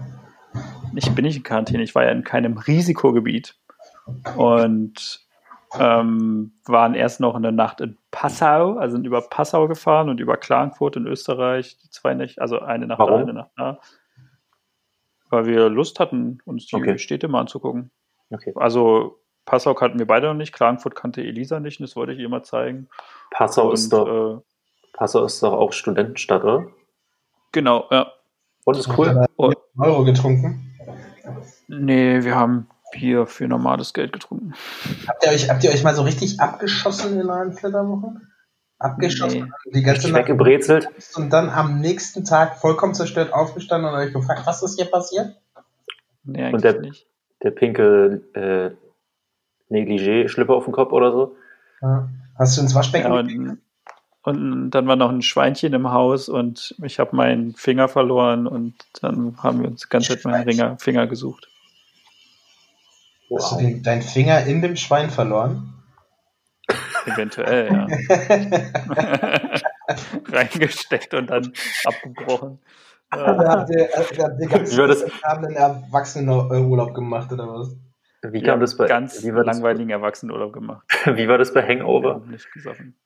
[0.94, 1.82] Ich bin nicht in Quarantäne.
[1.82, 3.56] Ich war ja in keinem Risikogebiet.
[4.36, 5.28] Und
[5.78, 10.38] ähm, waren erst noch eine Nacht in Passau, also sind über Passau gefahren und über
[10.38, 13.14] Klagenfurt in Österreich, die zwei Nächte, also eine Nacht Warum?
[13.14, 13.80] da, eine Nacht da.
[15.30, 16.98] Weil wir Lust hatten, uns die okay.
[16.98, 17.92] Städte mal anzugucken.
[18.32, 18.54] Okay.
[18.56, 22.30] Also Passau kannten wir beide noch nicht, Klagenfurt kannte Elisa nicht, das wollte ich ihr
[22.30, 22.88] mal zeigen.
[23.32, 24.42] Passau und, ist doch äh,
[24.94, 26.68] Passau ist doch auch Studentenstadt, oder?
[27.52, 28.12] Genau, ja.
[28.66, 29.26] Und ist cool.
[29.38, 30.76] Euro getrunken?
[31.68, 34.54] Nee, wir haben Bier für normales Geld getrunken.
[35.08, 38.28] Habt ihr euch, habt ihr euch mal so richtig abgeschossen in euren Flitterwochen?
[38.80, 39.72] Abgeschossen, nee.
[39.74, 40.88] die ganze Nacht weggebrezelt.
[41.16, 45.36] Und dann am nächsten Tag vollkommen zerstört aufgestanden und euch gefragt, was ist hier passiert?
[46.24, 47.06] Nee, und der, nicht.
[47.44, 48.72] der pinke äh,
[49.74, 51.36] Negligé-Schlipper auf dem Kopf oder so.
[51.82, 52.10] Ja.
[52.38, 53.60] Hast du ins Waschbecken ja, und,
[54.24, 58.76] und dann war noch ein Schweinchen im Haus und ich habe meinen Finger verloren und
[59.02, 61.50] dann haben wir uns die ganze Zeit meinen Finger gesucht.
[63.30, 63.40] Wow.
[63.40, 65.74] Hast du den, deinen Finger in dem Schwein verloren?
[67.06, 67.88] Eventuell, ja.
[70.32, 71.54] Reingesteckt und dann
[71.86, 72.60] abgebrochen.
[73.12, 74.78] Da habt ihr, habt ihr ganz
[75.24, 77.76] einen Erwachsenenurlaub gemacht oder was?
[78.22, 80.86] Wie kam ja, das bei ganz wie langweiligen Erwachsenenurlaub gemacht?
[81.06, 82.22] Wie war das bei Hangover?
[82.28, 82.98] Nicht gesoffen.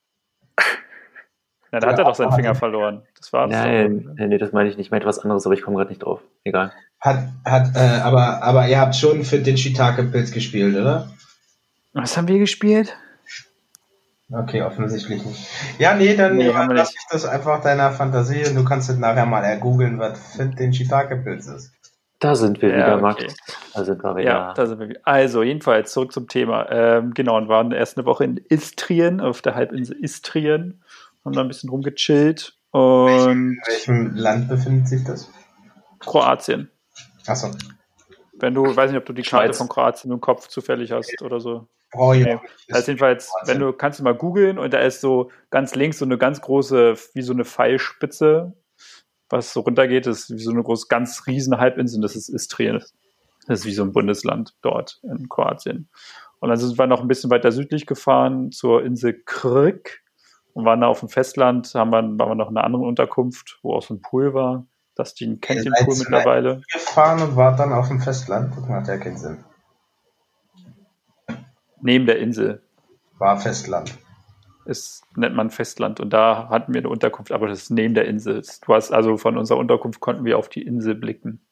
[1.74, 3.02] Na, da ja, hat er doch seinen Finger verloren.
[3.18, 4.86] Das war Nein, nee, nee, das meine ich nicht.
[4.86, 6.20] Ich meine was anderes, aber ich komme gerade nicht drauf.
[6.44, 6.72] Egal.
[7.00, 11.08] Hat, hat, äh, aber, aber ihr habt schon für den Shiitake-Pilz gespielt, oder?
[11.92, 12.96] Was haben wir gespielt?
[14.30, 15.48] Okay, offensichtlich nicht.
[15.80, 19.26] Ja, nee, dann nee, lass ich das einfach deiner Fantasie und du kannst es nachher
[19.26, 21.72] mal ergoogeln, was für den Shiitake-Pilz ist.
[22.20, 23.02] Da sind wir ja, wieder, okay.
[23.02, 23.36] Max.
[23.74, 24.30] Da sind wir wieder.
[24.30, 25.00] Ja, da sind wir wieder.
[25.02, 26.70] Also, jedenfalls zurück zum Thema.
[26.70, 30.80] Ähm, genau, und waren erst eine Woche in Istrien, auf der Halbinsel Istrien,
[31.24, 32.56] haben da ein bisschen rumgechillt.
[32.70, 35.30] Und in welchem Land befindet sich das?
[36.00, 36.70] Kroatien.
[37.26, 37.50] Achso.
[38.38, 39.58] Wenn du, weiß nicht, ob du die Karte Schweiz.
[39.58, 41.68] von Kroatien im Kopf zufällig hast oder so.
[41.92, 42.24] Oh ja.
[42.34, 42.40] Nee.
[42.72, 46.04] Also jedenfalls, wenn du, kannst du mal googeln und da ist so ganz links so
[46.04, 48.52] eine ganz große, wie so eine Pfeilspitze,
[49.30, 52.82] was so runtergeht, das ist wie so eine große, ganz riesen Halbinsel, das ist Istrien.
[53.46, 55.88] Das ist wie so ein Bundesland dort in Kroatien.
[56.40, 60.00] Und dann sind wir noch ein bisschen weiter südlich gefahren zur Insel Krk
[60.54, 63.58] und waren da auf dem Festland, haben wir, waren wir noch in einer anderen Unterkunft,
[63.62, 64.66] wo auch so ein Pool war.
[64.94, 66.62] Dustin kennt den Pool mittlerweile.
[66.72, 68.56] gefahren und war dann auf dem Festland.
[68.56, 69.44] Das macht ja keinen Sinn.
[71.80, 72.62] Neben der Insel.
[73.18, 73.98] War Festland.
[74.64, 75.98] Das nennt man Festland.
[75.98, 78.42] Und da hatten wir eine Unterkunft, aber das ist neben der Insel.
[78.64, 81.44] Du hast also von unserer Unterkunft konnten wir auf die Insel blicken.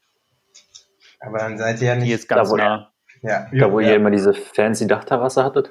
[1.20, 2.06] Aber dann seid ihr ja nicht.
[2.06, 2.92] Die ist ganz da, nah.
[3.22, 3.48] Ja.
[3.52, 3.90] Da, wo ja.
[3.90, 5.70] ihr immer diese fancy Dachterrasse hattet?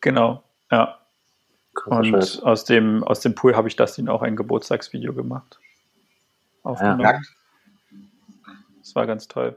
[0.00, 0.98] Genau, ja.
[1.86, 5.58] Und aus dem, aus dem Pool habe ich Dustin auch ein Geburtstagsvideo gemacht
[6.62, 7.00] aufgenommen.
[7.00, 7.20] Ja.
[8.80, 9.56] Das war ganz toll.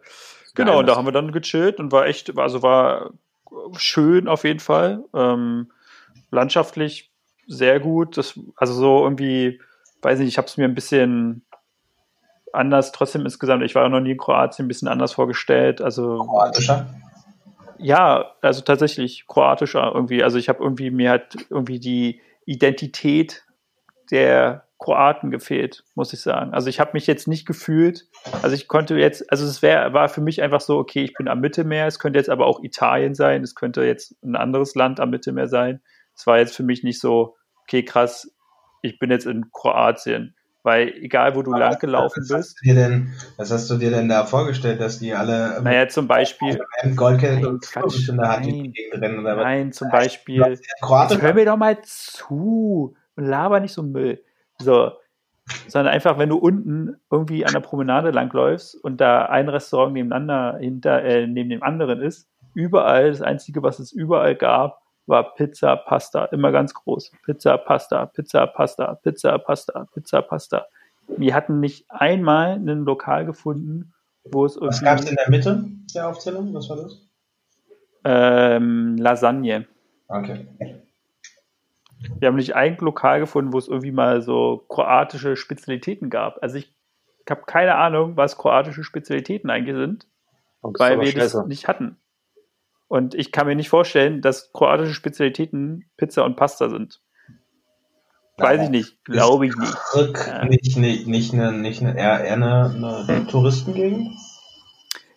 [0.56, 3.12] Genau, Nein, und da haben wir dann gechillt und war echt, also war
[3.77, 5.03] schön auf jeden Fall.
[5.13, 5.71] Ähm,
[6.32, 7.12] landschaftlich
[7.47, 8.17] sehr gut.
[8.17, 9.60] Das, also so irgendwie
[10.01, 11.45] weiß nicht, ich habe es mir ein bisschen
[12.53, 15.82] anders trotzdem insgesamt, ich war ja noch nie in Kroatien, ein bisschen anders vorgestellt.
[15.82, 16.88] Also kroatischer?
[17.79, 20.23] Ja, also tatsächlich kroatischer irgendwie.
[20.23, 23.43] Also ich habe irgendwie mir hat irgendwie die Identität
[24.11, 26.53] der Kroaten gefehlt, muss ich sagen.
[26.53, 28.07] Also ich habe mich jetzt nicht gefühlt,
[28.43, 31.27] also ich konnte jetzt, also es wäre, war für mich einfach so, okay, ich bin
[31.27, 34.99] am Mittelmeer, es könnte jetzt aber auch Italien sein, es könnte jetzt ein anderes Land
[34.99, 35.81] am Mittelmeer sein.
[36.15, 38.31] Es war jetzt für mich nicht so, okay, krass,
[38.83, 40.35] ich bin jetzt in Kroatien.
[40.67, 42.60] Weil egal, wo du aber lang gelaufen was bist.
[42.65, 45.62] Denn, was hast du dir denn da vorgestellt, dass die alle.
[45.63, 46.60] Naja, zum Beispiel.
[46.93, 50.60] Goldkette und Quatsch, nein, oder nein, zum Beispiel.
[50.82, 54.21] hör mir doch mal zu und laber nicht so Müll.
[54.58, 54.91] So.
[55.69, 60.58] Sondern einfach, wenn du unten irgendwie an der Promenade langläufst und da ein Restaurant nebeneinander
[60.60, 65.75] hinter, äh, neben dem anderen ist, überall, das Einzige, was es überall gab, war Pizza,
[65.75, 67.11] Pasta, immer ganz groß.
[67.23, 70.65] Pizza, Pasta, Pizza, Pasta, Pizza, Pasta, Pizza, Pasta.
[71.07, 73.93] Wir hatten nicht einmal ein Lokal gefunden,
[74.25, 74.69] wo es irgendwie.
[74.69, 75.65] Was gab es in der Mitte
[75.95, 76.53] der Aufzählung?
[76.53, 77.07] Was war das?
[78.03, 79.67] Ähm, Lasagne.
[80.07, 80.47] Okay.
[82.19, 86.41] Wir haben nicht ein Lokal gefunden, wo es irgendwie mal so kroatische Spezialitäten gab.
[86.43, 86.73] Also ich,
[87.25, 90.07] ich habe keine Ahnung, was kroatische Spezialitäten eigentlich sind,
[90.61, 91.97] weil wir das nicht hatten.
[92.88, 97.00] Und ich kann mir nicht vorstellen, dass kroatische Spezialitäten Pizza und Pasta sind.
[98.38, 99.76] Weiß ich nicht, glaube ich nicht.
[100.47, 104.15] Nicht, nicht, nicht, eine, nicht eine, eher, eher eine, eine Touristengegend?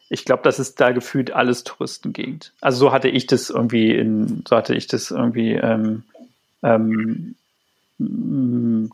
[0.09, 2.55] Ich glaube, das ist da gefühlt alles Touristengegend.
[2.61, 6.03] Also so hatte ich das irgendwie in, so hatte ich das irgendwie ähm,
[6.63, 7.37] ähm,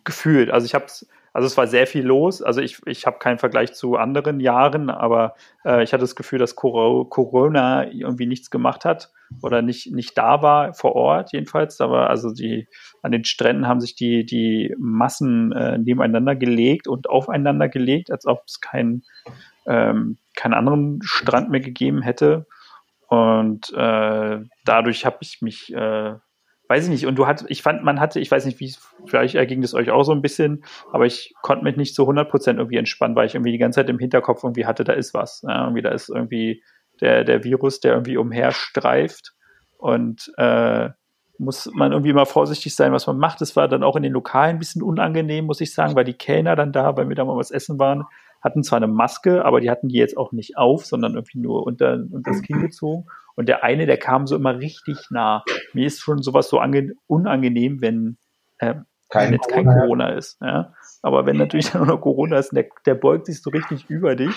[0.05, 0.51] gefühlt.
[0.51, 2.41] Also ich habe es also es war sehr viel los.
[2.41, 5.35] Also ich, ich habe keinen Vergleich zu anderen Jahren, aber
[5.67, 10.41] äh, ich hatte das Gefühl, dass Corona irgendwie nichts gemacht hat oder nicht, nicht da
[10.41, 11.83] war vor Ort jedenfalls.
[11.83, 12.69] Aber also die
[13.03, 18.27] an den Stränden haben sich die, die Massen äh, nebeneinander gelegt und aufeinander gelegt, als
[18.27, 19.03] ob es keinen
[19.67, 22.47] ähm, keinen anderen Strand mehr gegeben hätte.
[23.09, 26.15] Und äh, dadurch habe ich mich äh,
[26.69, 28.75] weiß ich nicht, und du hattest, ich fand, man hatte, ich weiß nicht, wie,
[29.07, 32.29] vielleicht erging das euch auch so ein bisschen, aber ich konnte mich nicht zu 100
[32.29, 35.15] Prozent irgendwie entspannen, weil ich irgendwie die ganze Zeit im Hinterkopf irgendwie hatte, da ist
[35.15, 35.43] was.
[35.47, 36.63] Ja, irgendwie, da ist irgendwie
[37.01, 39.35] der, der Virus, der irgendwie umherstreift
[39.79, 40.91] und äh,
[41.39, 43.43] muss man irgendwie mal vorsichtig sein, was man macht.
[43.43, 46.15] Es war dann auch in den Lokalen ein bisschen unangenehm, muss ich sagen, weil die
[46.15, 48.05] Kellner dann da, weil wir da mal was essen waren,
[48.41, 51.67] hatten zwar eine Maske, aber die hatten die jetzt auch nicht auf, sondern irgendwie nur
[51.67, 53.07] unter, unter das Kinn gezogen.
[53.35, 55.45] Und der eine, der kam so immer richtig nah.
[55.73, 56.61] Mir ist schon sowas so
[57.07, 58.19] unangenehm, wenn,
[58.59, 58.77] äh,
[59.09, 60.39] kein wenn jetzt kein Corona ist.
[60.41, 60.75] Ja?
[61.03, 64.35] Aber wenn natürlich dann noch Corona ist, der, der beugt sich so richtig über dich.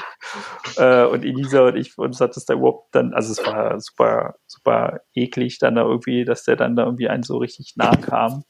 [0.78, 4.36] Äh, und Elisa und ich, uns hat es da überhaupt dann, also es war super,
[4.46, 8.44] super eklig dann da irgendwie, dass der dann da irgendwie einen so richtig nah kam.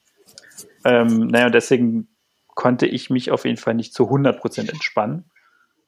[0.83, 2.09] Ähm, naja, deswegen
[2.55, 5.31] konnte ich mich auf jeden Fall nicht zu 100% entspannen.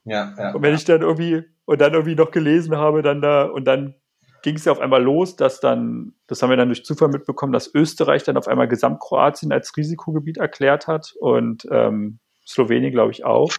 [0.04, 0.54] Ja, ja.
[0.54, 3.96] Und wenn ich dann irgendwie, und dann irgendwie noch gelesen habe, dann da, und dann
[4.42, 7.54] ging es ja auf einmal los, dass dann, das haben wir dann durch Zufall mitbekommen,
[7.54, 13.24] dass Österreich dann auf einmal Gesamtkroatien als Risikogebiet erklärt hat und ähm, Slowenien, glaube ich,
[13.24, 13.52] auch.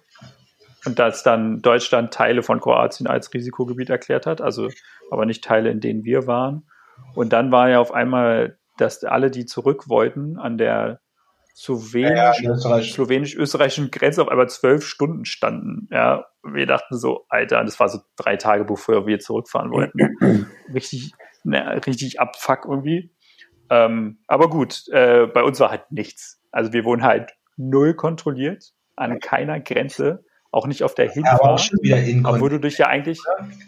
[0.85, 4.69] Und dass dann Deutschland Teile von Kroatien als Risikogebiet erklärt hat, also
[5.13, 6.67] aber nicht Teile, in denen wir waren.
[7.15, 11.01] Und dann war ja auf einmal, dass alle, die zurück wollten, an der
[11.55, 15.89] slowenisch-österreichischen Grenze auf einmal zwölf Stunden standen.
[15.91, 20.49] Ja, wir dachten so, Alter, das war so drei Tage, bevor wir zurückfahren wollten.
[20.75, 21.13] richtig,
[21.45, 23.11] ne, richtig abfuck irgendwie.
[23.71, 26.41] Ähm, aber gut, äh, bei uns war halt nichts.
[26.51, 31.71] Also wir wurden halt null kontrolliert, an keiner Grenze, auch nicht auf der Hinfahrt.
[31.83, 33.21] Ja, obwohl du dich ja eigentlich,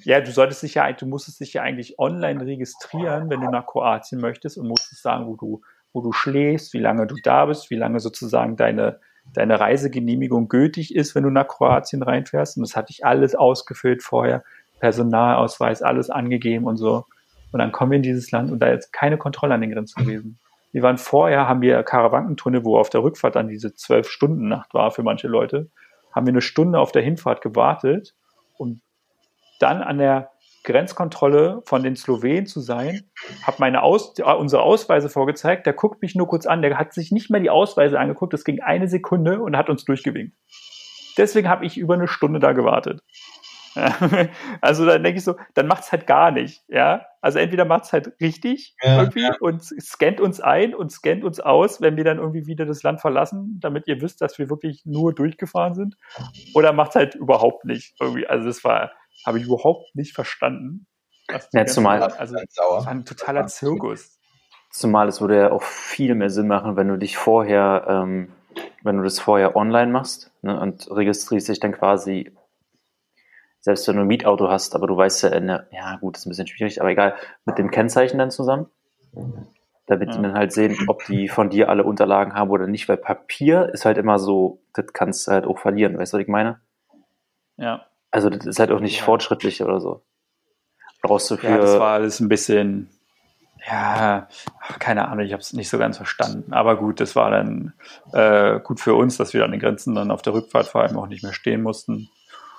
[0.03, 3.67] ja, du solltest dich ja, du musstest dich ja eigentlich online registrieren, wenn du nach
[3.67, 5.63] Kroatien möchtest und musstest sagen, wo du
[5.95, 9.01] wo du schläfst, wie lange du da bist, wie lange sozusagen deine,
[9.33, 12.59] deine Reisegenehmigung gültig ist, wenn du nach Kroatien reinfährst.
[12.59, 14.43] Und das hatte ich alles ausgefüllt vorher,
[14.81, 17.07] Personalausweis, alles angegeben und so.
[17.53, 20.05] Und dann kommen wir in dieses Land und da ist keine Kontrolle an den Grenzen
[20.05, 20.39] gewesen.
[20.73, 24.75] Wir waren vorher, haben wir Karawankentunnel, wo auf der Rückfahrt dann diese zwölf Stunden Nacht
[24.75, 25.71] war für manche Leute,
[26.11, 28.17] haben wir eine Stunde auf der Hinfahrt gewartet,
[28.59, 28.81] um
[29.61, 30.33] dann an der
[30.65, 33.05] Grenzkontrolle von den Slowenen zu sein,
[33.43, 37.13] habe meine Aus, unsere Ausweise vorgezeigt, der guckt mich nur kurz an, der hat sich
[37.13, 40.37] nicht mehr die Ausweise angeguckt, das ging eine Sekunde und hat uns durchgewinkt.
[41.17, 43.03] Deswegen habe ich über eine Stunde da gewartet.
[44.61, 47.07] also dann denke ich so, dann macht's halt gar nicht, ja.
[47.21, 49.35] Also entweder macht's halt richtig ja, irgendwie ja.
[49.41, 53.01] und scannt uns ein und scannt uns aus, wenn wir dann irgendwie wieder das Land
[53.01, 55.97] verlassen, damit ihr wisst, dass wir wirklich nur durchgefahren sind,
[56.55, 58.27] oder macht's halt überhaupt nicht irgendwie.
[58.27, 58.93] Also das war,
[59.25, 60.87] habe ich überhaupt nicht verstanden.
[61.53, 64.19] Ja, zumal, also das war ein totaler Zirkus.
[64.71, 68.33] Zumal es würde ja auch viel mehr Sinn machen, wenn du dich vorher ähm,
[68.85, 72.33] wenn du das vorher online machst ne, und registrierst dich dann quasi,
[73.61, 76.23] selbst wenn du ein Mietauto hast, aber du weißt ja, in der, ja gut, das
[76.23, 78.67] ist ein bisschen schwierig, aber egal, mit dem Kennzeichen dann zusammen.
[79.87, 80.17] Damit ja.
[80.17, 83.71] die dann halt sehen, ob die von dir alle Unterlagen haben oder nicht, weil Papier
[83.73, 86.61] ist halt immer so, das kannst du halt auch verlieren, weißt du, was ich meine?
[87.57, 87.87] Ja.
[88.15, 89.05] Also das ist halt auch nicht ja.
[89.05, 90.01] fortschrittlich oder so.
[91.03, 91.49] Brauchst du für.
[91.49, 92.89] Ja, das war alles ein bisschen,
[93.69, 94.29] ja,
[94.79, 96.53] keine Ahnung, ich habe es nicht so ganz verstanden.
[96.53, 97.73] Aber gut, das war dann
[98.13, 100.97] äh, gut für uns, dass wir an den Grenzen dann auf der Rückfahrt vor allem
[100.97, 102.09] auch nicht mehr stehen mussten.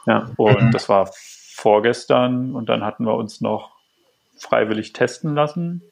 [0.05, 0.29] Ja.
[0.35, 3.77] Und das war vorgestern und dann hatten wir uns noch
[4.37, 5.83] freiwillig testen lassen.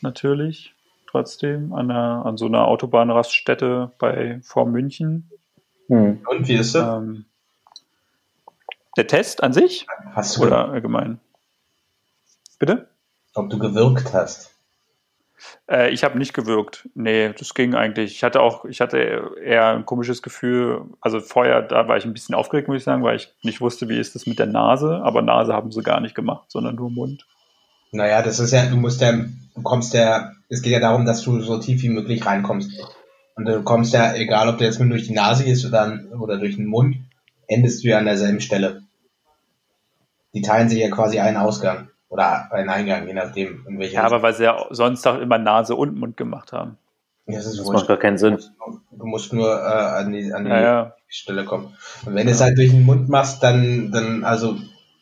[0.00, 0.74] Natürlich,
[1.06, 5.30] trotzdem, an, einer, an so einer Autobahnraststätte bei vor München.
[5.88, 6.22] Hm.
[6.26, 6.96] Und wie ist das?
[6.96, 7.26] Ähm,
[8.96, 9.86] der Test an sich?
[10.12, 11.20] Hast du oder allgemein?
[12.58, 12.88] Bitte?
[13.34, 14.54] Ob du gewirkt hast.
[15.68, 16.88] Äh, ich habe nicht gewirkt.
[16.94, 18.12] Nee, das ging eigentlich.
[18.12, 20.82] Ich hatte auch, ich hatte eher ein komisches Gefühl.
[21.00, 23.88] Also vorher, da war ich ein bisschen aufgeregt, muss ich sagen, weil ich nicht wusste,
[23.88, 25.00] wie ist das mit der Nase.
[25.02, 27.26] Aber Nase haben sie gar nicht gemacht, sondern nur Mund.
[27.92, 31.22] Naja, das ist ja, du musst ja, du kommst ja, es geht ja darum, dass
[31.22, 32.70] du so tief wie möglich reinkommst.
[33.36, 36.38] Und du kommst ja, egal ob du jetzt nur durch die Nase gehst oder, oder
[36.38, 36.96] durch den Mund,
[37.46, 38.83] endest du ja an derselben Stelle.
[40.34, 41.88] Die teilen sich ja quasi einen Ausgang.
[42.08, 43.66] Oder ein Eingang, je nachdem.
[43.66, 46.78] In welcher ja, aber weil sie ja sonst auch immer Nase und Mund gemacht haben.
[47.26, 48.38] Ja, das, das macht gar keinen Sinn.
[48.92, 50.96] Du musst nur äh, an die, an die ja, ja.
[51.08, 51.76] Stelle kommen.
[52.04, 54.56] Und wenn du es halt durch den Mund machst, dann, dann, also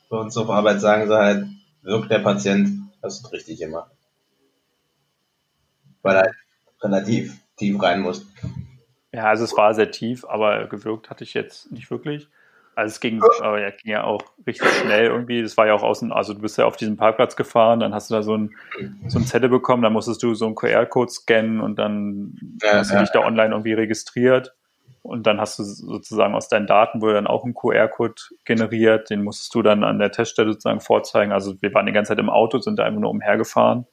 [0.09, 1.47] bei uns auf Arbeit sagen sie halt,
[1.83, 3.91] wirkt der Patient, hast du richtig gemacht.
[6.03, 6.35] Weil er halt
[6.81, 8.27] relativ tief rein muss.
[9.13, 12.29] Ja, also es war sehr tief, aber gewirkt hatte ich jetzt nicht wirklich.
[12.75, 15.43] Also es ging, aber ja, ging ja auch richtig schnell irgendwie.
[15.43, 18.11] Das war ja auch außen, also du bist ja auf diesen Parkplatz gefahren, dann hast
[18.11, 18.55] du da so ein,
[19.09, 22.93] so ein Zettel bekommen, dann musstest du so einen QR-Code scannen und dann ja, hast
[22.93, 24.55] du dich da online irgendwie registriert.
[25.03, 29.25] Und dann hast du sozusagen aus deinen Daten wurde dann auch ein QR-Code generiert, den
[29.25, 31.33] musstest du dann an der Teststelle sozusagen vorzeigen.
[31.33, 33.87] Also wir waren die ganze Zeit im Auto, sind da einfach nur umhergefahren.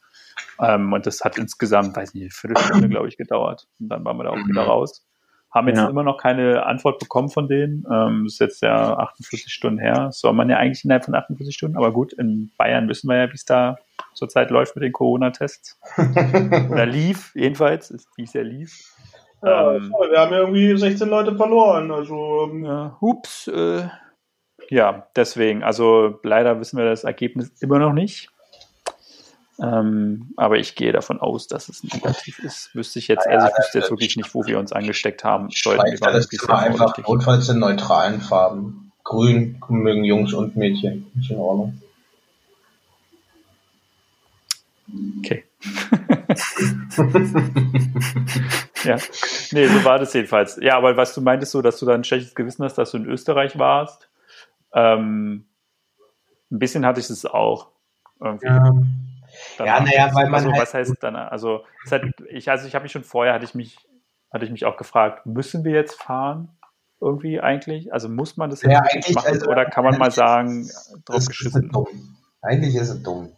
[0.60, 3.66] Ähm, und das hat insgesamt, weiß nicht, eine Viertelstunde, glaube ich, gedauert.
[3.80, 4.70] Und dann waren wir da auch wieder mhm.
[4.70, 5.04] raus.
[5.50, 5.88] Haben jetzt ja.
[5.88, 7.84] immer noch keine Antwort bekommen von denen.
[7.90, 10.10] Ähm, ist jetzt ja 48 Stunden her.
[10.12, 11.76] Soll man ja eigentlich innerhalb von 48 Stunden.
[11.76, 13.76] Aber gut, in Bayern wissen wir ja, wie es da
[14.14, 15.80] zurzeit läuft mit den Corona-Tests.
[16.70, 18.94] Oder lief, jedenfalls, wie es ja lief.
[19.42, 21.90] Ja, ähm, wir haben ja irgendwie 16 Leute verloren.
[21.90, 23.48] Also, ähm, ja, hups.
[23.48, 23.88] Äh,
[24.68, 25.62] ja, deswegen.
[25.62, 28.30] Also leider wissen wir das Ergebnis immer noch nicht.
[29.62, 32.74] Ähm, aber ich gehe davon aus, dass es negativ ist.
[32.74, 35.48] Wüsste ich jetzt, also ich wüsste jetzt wirklich nicht, wo wir uns angesteckt haben.
[35.50, 38.92] Sollten wir das Zimmer einfach notfalls in neutralen Farben.
[39.04, 41.10] Grün mögen Jungs und Mädchen.
[41.18, 41.80] Ist in Ordnung.
[45.18, 45.44] Okay.
[48.84, 48.96] ja,
[49.52, 50.58] nee, so war das jedenfalls.
[50.60, 52.96] Ja, aber was du meintest, so, dass du da ein schlechtes Gewissen hast, dass du
[52.96, 54.08] in Österreich warst.
[54.72, 55.44] Ähm,
[56.50, 57.68] ein bisschen hatte ich es auch.
[58.20, 58.46] Irgendwie.
[58.46, 58.72] Ja.
[59.66, 60.34] Ja, naja, weil man.
[60.34, 61.16] Also, halt was heißt dann?
[61.16, 63.78] Also, hat, ich, also ich habe mich schon vorher, hatte ich mich,
[64.32, 66.56] hatte ich mich auch gefragt, müssen wir jetzt fahren?
[67.00, 67.92] Irgendwie eigentlich?
[67.94, 69.28] Also muss man das jetzt ja, eigentlich machen?
[69.28, 70.68] Also, oder kann man mal sagen,
[71.06, 71.70] drauf geschissen?
[71.70, 72.18] Dumm.
[72.42, 73.32] Eigentlich ist es dumm.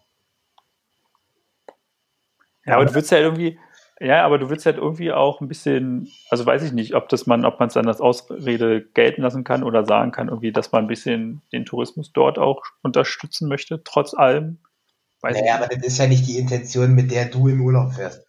[2.65, 3.59] Ja, aber du würdest ja irgendwie,
[4.01, 7.27] ja, aber du würdest halt irgendwie auch ein bisschen, also weiß ich nicht, ob das
[7.27, 10.73] man, ob man es dann als Ausrede gelten lassen kann oder sagen kann, irgendwie, dass
[10.73, 14.59] man ein bisschen den Tourismus dort auch unterstützen möchte, trotz allem.
[15.23, 18.27] Weiß naja, aber das ist ja nicht die Intention, mit der du im Urlaub fährst.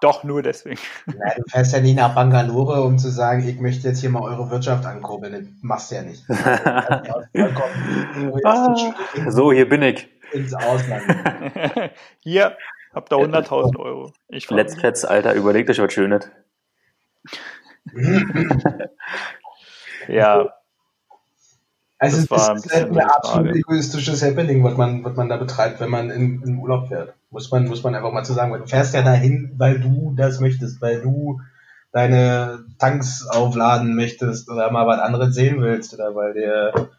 [0.00, 0.78] Doch, nur deswegen.
[1.06, 4.22] Ja, du fährst ja nicht nach Bangalore, um zu sagen, ich möchte jetzt hier mal
[4.22, 5.32] eure Wirtschaft ankurbeln.
[5.32, 6.22] Das machst du ja nicht.
[8.44, 8.76] ah,
[9.28, 10.08] so, hier bin ich.
[10.32, 11.02] Ins Ausland.
[12.20, 12.56] hier,
[12.94, 14.12] habt ihr 100.000 Euro.
[14.28, 16.30] Ich Letztfetz, Alter, überlegt euch was Schönes.
[20.08, 20.54] ja,
[21.98, 25.80] also das, das ist halt eine absolut egoistisches Happening, was man, was man da betreibt,
[25.80, 27.14] wenn man in, in Urlaub fährt.
[27.30, 28.52] Muss man, muss man einfach mal zu sagen.
[28.52, 31.40] Du fährst ja dahin, weil du das möchtest, weil du
[31.92, 36.90] deine Tanks aufladen möchtest oder mal was anderes sehen willst oder weil dir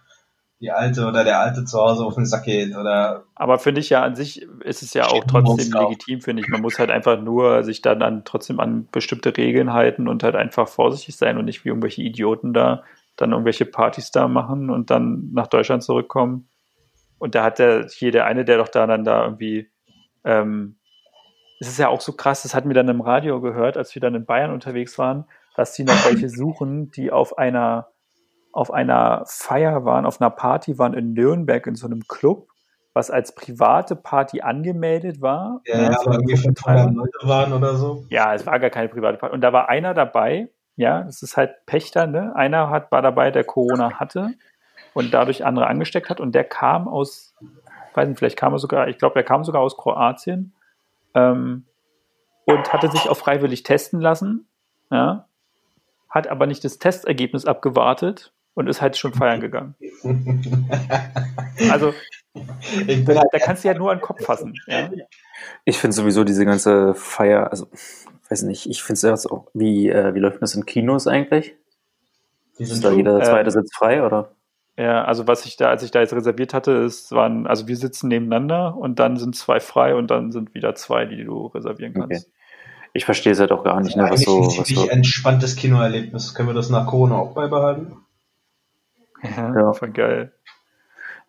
[0.59, 3.23] die Alte oder der Alte zu Hause auf den Sack geht oder.
[3.35, 6.49] Aber finde ich ja an sich ist es ja auch trotzdem legitim, finde ich.
[6.49, 10.35] Man muss halt einfach nur sich dann, dann trotzdem an bestimmte Regeln halten und halt
[10.35, 12.83] einfach vorsichtig sein und nicht wie irgendwelche Idioten da
[13.19, 16.49] dann irgendwelche Partys da machen und dann nach Deutschland zurückkommen.
[17.17, 19.69] Und da hat der, hier der eine, der doch da dann da irgendwie,
[20.23, 20.77] ähm,
[21.59, 24.01] es ist ja auch so krass, das hatten wir dann im Radio gehört, als wir
[24.01, 27.89] dann in Bayern unterwegs waren, dass die noch welche suchen, die auf einer,
[28.53, 32.47] auf einer Feier waren, auf einer Party waren in Nürnberg in so einem Club,
[32.93, 35.59] was als private Party angemeldet war.
[35.65, 38.05] Ja, ja aber irgendwie 500 Leute waren oder so.
[38.09, 39.35] Ja, es war gar keine private Party.
[39.35, 40.49] Und da war einer dabei,
[40.79, 42.33] ja, es ist halt Pächter, ne?
[42.37, 44.35] Einer hat, war dabei, der Corona hatte
[44.93, 47.35] und dadurch andere angesteckt hat und der kam aus,
[47.95, 50.53] weiß nicht, vielleicht kam er sogar, ich glaube, er kam sogar aus Kroatien
[51.15, 51.65] ähm,
[52.45, 54.47] und hatte sich auch freiwillig testen lassen,
[54.89, 55.27] ja,
[56.09, 59.75] hat aber nicht das Testergebnis abgewartet und ist halt schon feiern gegangen.
[61.69, 61.93] Also,
[62.33, 64.53] da, da kannst du ja nur an den Kopf fassen.
[64.65, 64.89] Ja?
[65.65, 67.67] Ich finde sowieso diese ganze Feier, also,
[68.29, 71.55] weiß nicht, ich finde es auch, wie, äh, wie läuft das in Kinos eigentlich?
[72.57, 74.31] Ist da jeder zweite äh, Sitz frei, oder?
[74.77, 77.75] Ja, also was ich da, als ich da jetzt reserviert hatte, ist, waren, also wir
[77.75, 81.93] sitzen nebeneinander und dann sind zwei frei und dann sind wieder zwei, die du reservieren
[81.93, 82.27] kannst.
[82.27, 82.33] Okay.
[82.93, 84.41] Ich verstehe es halt auch gar nicht, ne, was so.
[84.41, 86.33] Was so entspanntes Kinoerlebnis.
[86.33, 87.97] Können wir das nach Corona auch beibehalten?
[89.21, 89.73] Ja, ja.
[89.73, 90.31] voll geil.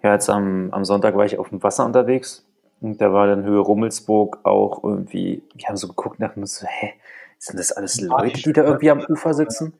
[0.03, 2.50] Ja, jetzt am, am Sonntag war ich auf dem Wasser unterwegs
[2.81, 6.67] und da war dann Höhe Rummelsburg auch irgendwie, wir haben so geguckt nach uns so,
[6.67, 6.95] hä,
[7.39, 9.75] sind das alles Leute, die da irgendwie am Ufer sitzen?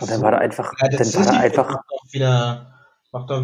[0.00, 1.82] Und dann war da einfach, ja, dann war da einfach.
[2.12, 2.66] Wieder,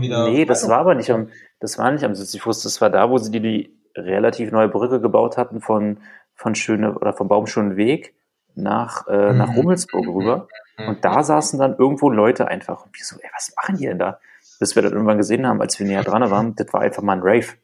[0.01, 0.29] wieder.
[0.29, 1.29] Nee, das war aber nicht am,
[1.61, 5.01] das war nicht am Sisyphus, das war da, wo sie die, die relativ neue Brücke
[5.01, 5.99] gebaut hatten von,
[6.35, 8.15] von Schöne oder vom Baumschulen Weg
[8.55, 9.57] nach, äh, nach mhm.
[9.57, 10.49] Rummelsburg rüber.
[10.77, 10.89] Mhm.
[10.89, 12.85] Und da saßen dann irgendwo Leute einfach.
[12.85, 14.19] Und wir so, ey, was machen die denn da?
[14.59, 17.15] Bis wir das irgendwann gesehen haben, als wir näher dran waren, das war einfach mal
[17.15, 17.55] ein Rave.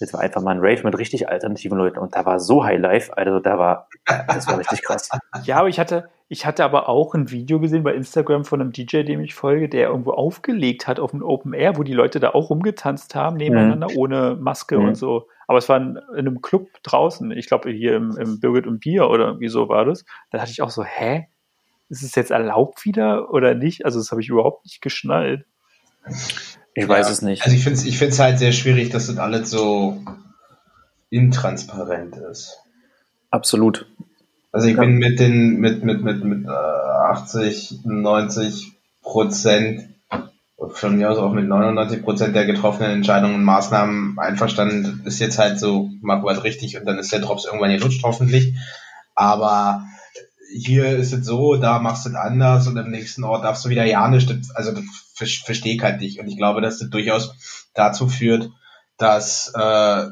[0.00, 1.98] Das war einfach mal ein Rave mit richtig alternativen Leuten.
[1.98, 5.10] Und da war so High Life, also da war, das war richtig krass.
[5.44, 8.72] Ja, aber ich hatte, ich hatte aber auch ein Video gesehen bei Instagram von einem
[8.72, 12.20] DJ, dem ich folge, der irgendwo aufgelegt hat auf dem Open Air, wo die Leute
[12.20, 13.96] da auch rumgetanzt haben, nebeneinander, mhm.
[13.96, 14.88] ohne Maske mhm.
[14.88, 15.26] und so.
[15.46, 18.80] Aber es war in, in einem Club draußen, ich glaube hier im, im Birgit und
[18.80, 20.04] Bier oder irgendwie so war das.
[20.30, 21.28] Da hatte ich auch so, hä?
[21.88, 23.86] Ist es jetzt erlaubt wieder oder nicht?
[23.86, 25.46] Also das habe ich überhaupt nicht geschnallt.
[26.78, 27.42] Ich ja, weiß es nicht.
[27.42, 30.00] Also ich finde es ich find's halt sehr schwierig, dass das alles so
[31.10, 32.56] intransparent ist.
[33.30, 33.86] Absolut.
[34.52, 34.82] Also ich ja.
[34.82, 39.88] bin mit den mit mit mit mit äh, 80, 90 Prozent
[40.68, 45.02] von mir aus auch mit 99 Prozent der getroffenen Entscheidungen und Maßnahmen einverstanden.
[45.04, 48.54] Ist jetzt halt so, mach was richtig und dann ist der Drops irgendwann gelutscht, hoffentlich.
[49.16, 49.84] Aber
[50.50, 53.68] hier ist es so, da machst du es anders und im nächsten Ort darfst du
[53.68, 54.34] wieder ja nicht.
[54.54, 54.84] Also das
[55.14, 56.20] verstehe ich halt nicht.
[56.20, 57.34] Und ich glaube, dass das durchaus
[57.74, 58.50] dazu führt,
[58.96, 60.06] dass äh,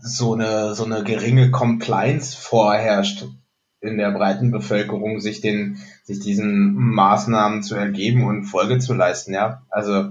[0.00, 3.24] so eine so eine geringe Compliance vorherrscht
[3.80, 9.34] in der breiten Bevölkerung, sich den sich diesen Maßnahmen zu ergeben und Folge zu leisten,
[9.34, 9.62] ja.
[9.70, 10.10] Also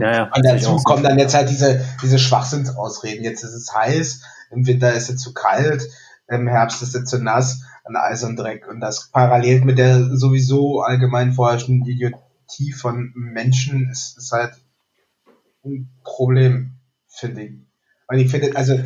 [0.00, 3.24] ja, ja, und dazu kommen dann jetzt halt diese, diese Schwachsinnsausreden.
[3.24, 5.88] Jetzt ist es heiß, im Winter ist es zu kalt,
[6.26, 8.66] im Herbst ist es zu nass, an Eis und Dreck.
[8.68, 14.54] Und das parallel mit der sowieso allgemein vorherrschenden Idiotie von Menschen ist, ist halt
[15.64, 16.78] ein Problem,
[17.08, 17.52] finde ich.
[18.08, 18.78] Und ich finde, also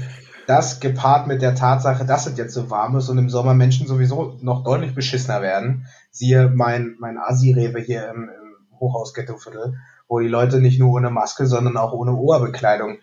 [0.46, 3.86] das gepaart mit der Tatsache, dass es jetzt so warm ist und im Sommer Menschen
[3.86, 5.86] sowieso noch deutlich beschissener werden.
[6.10, 9.76] Siehe mein, mein Asi-Rewe hier im, im Hochhaus-Ghetto-Viertel,
[10.08, 12.98] wo die Leute nicht nur ohne Maske, sondern auch ohne Oberbekleidung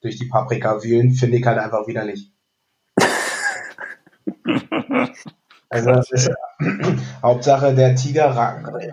[0.00, 2.32] durch die Paprika wühlen, finde ich halt einfach widerlich.
[5.70, 6.30] Also ist,
[7.22, 8.34] Hauptsache der Tiger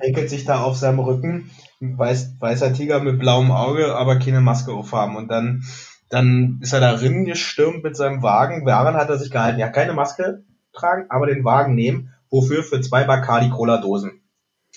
[0.04, 1.50] regelt sich da auf seinem Rücken,
[1.80, 5.64] weiß, weißer Tiger mit blauem Auge, aber keine Maske aufhaben und dann
[6.10, 8.66] dann ist er da drin gestürmt mit seinem Wagen.
[8.66, 9.60] Daran hat er sich gehalten.
[9.60, 12.14] Ja, keine Maske tragen, aber den Wagen nehmen.
[12.30, 12.64] Wofür?
[12.64, 14.22] Für zwei Bacardi Cola Dosen.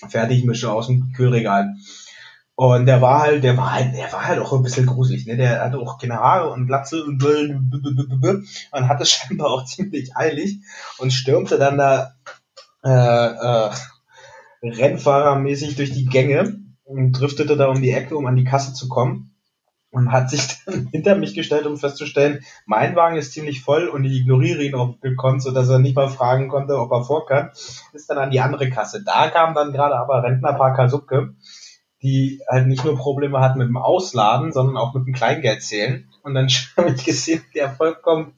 [0.07, 1.75] Fertigmische aus dem Kühlregal.
[2.59, 5.37] Und der war halt, der war halt, der war halt auch ein bisschen gruselig, ne?
[5.37, 10.59] Der hatte auch keine Haare und Glatze und, und hatte scheinbar auch ziemlich eilig
[10.97, 12.15] und stürmte dann da
[12.83, 13.71] äh, äh,
[14.61, 18.89] Rennfahrermäßig durch die Gänge und driftete da um die Ecke, um an die Kasse zu
[18.89, 19.31] kommen
[19.91, 24.03] und hat sich dann hinter mich gestellt, um festzustellen, mein Wagen ist ziemlich voll und
[24.03, 27.51] ich ignoriere ihn auch gekonnt, sodass er nicht mal fragen konnte, ob er vor kann,
[27.93, 29.01] ist dann an die andere Kasse.
[29.01, 31.35] Da kam dann gerade aber Rentnerpaar Kasubke,
[32.01, 36.09] die halt nicht nur Probleme hat mit dem Ausladen, sondern auch mit dem Kleingeld zählen.
[36.23, 36.47] Und dann
[36.77, 38.33] habe ich gesehen, der vollkommen,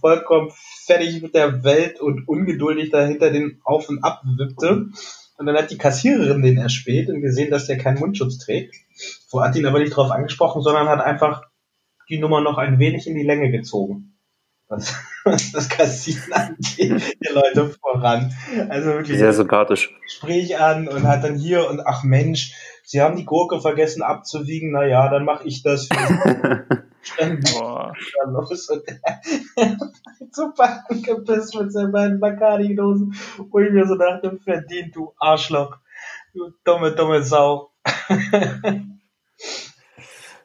[0.00, 0.50] vollkommen
[0.84, 4.88] fertig mit der Welt und ungeduldig dahinter den Auf und Ab wippte.
[5.36, 8.76] Und dann hat die Kassiererin den erspäht und gesehen, dass der keinen Mundschutz trägt.
[9.26, 11.44] So hat ihn aber nicht drauf angesprochen, sondern hat einfach
[12.10, 14.09] die Nummer noch ein wenig in die Länge gezogen.
[14.70, 14.94] Was,
[15.24, 18.32] was das Kassieren angeht, die Leute voran.
[18.68, 19.18] Also wirklich.
[19.18, 19.94] Sehr sympathisch.
[20.06, 22.54] Sprich an und hat dann hier und ach Mensch,
[22.84, 25.88] Sie haben die Gurke vergessen abzuwiegen, naja, dann mache ich das.
[27.52, 27.94] Boah.
[28.26, 28.82] los und
[30.32, 33.14] super angepisst mit seinen beiden Bacardi-Dosen,
[33.50, 35.78] wo ich mir so dachte, verdient du Arschloch,
[36.34, 37.70] du dumme, dumme Sau.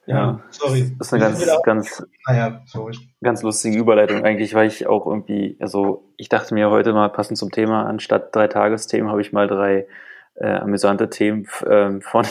[0.07, 0.95] Ja, sorry.
[0.99, 2.95] Das ist eine ganz, ganz, naja, sorry.
[3.23, 7.37] ganz lustige Überleitung eigentlich, weil ich auch irgendwie, also ich dachte mir heute mal passend
[7.37, 9.87] zum Thema, anstatt drei Tagesthemen habe ich mal drei
[10.35, 12.25] äh, amüsante Themen äh, von,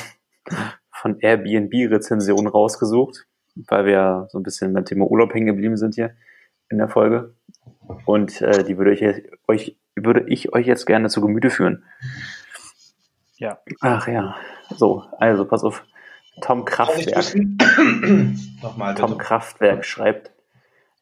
[0.93, 5.97] von Airbnb-Rezensionen rausgesucht, weil wir ja so ein bisschen beim Thema Urlaub hängen geblieben sind
[5.97, 6.15] hier
[6.69, 7.35] in der Folge.
[8.07, 9.03] Und äh, die würde ich
[9.49, 11.85] euch, würde ich euch jetzt gerne zu Gemüte führen.
[13.37, 13.59] Ja.
[13.81, 14.37] Ach ja.
[14.71, 15.85] So, also pass auf.
[16.41, 17.35] Tom Kraftwerk.
[18.63, 20.33] Nochmal, Tom Kraftwerk schreibt,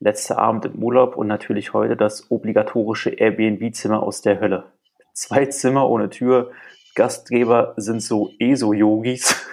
[0.00, 4.72] letzter Abend im Urlaub und natürlich heute das obligatorische Airbnb-Zimmer aus der Hölle.
[5.12, 6.50] Zwei Zimmer ohne Tür,
[6.94, 9.46] Gastgeber sind so ESO-Yogis.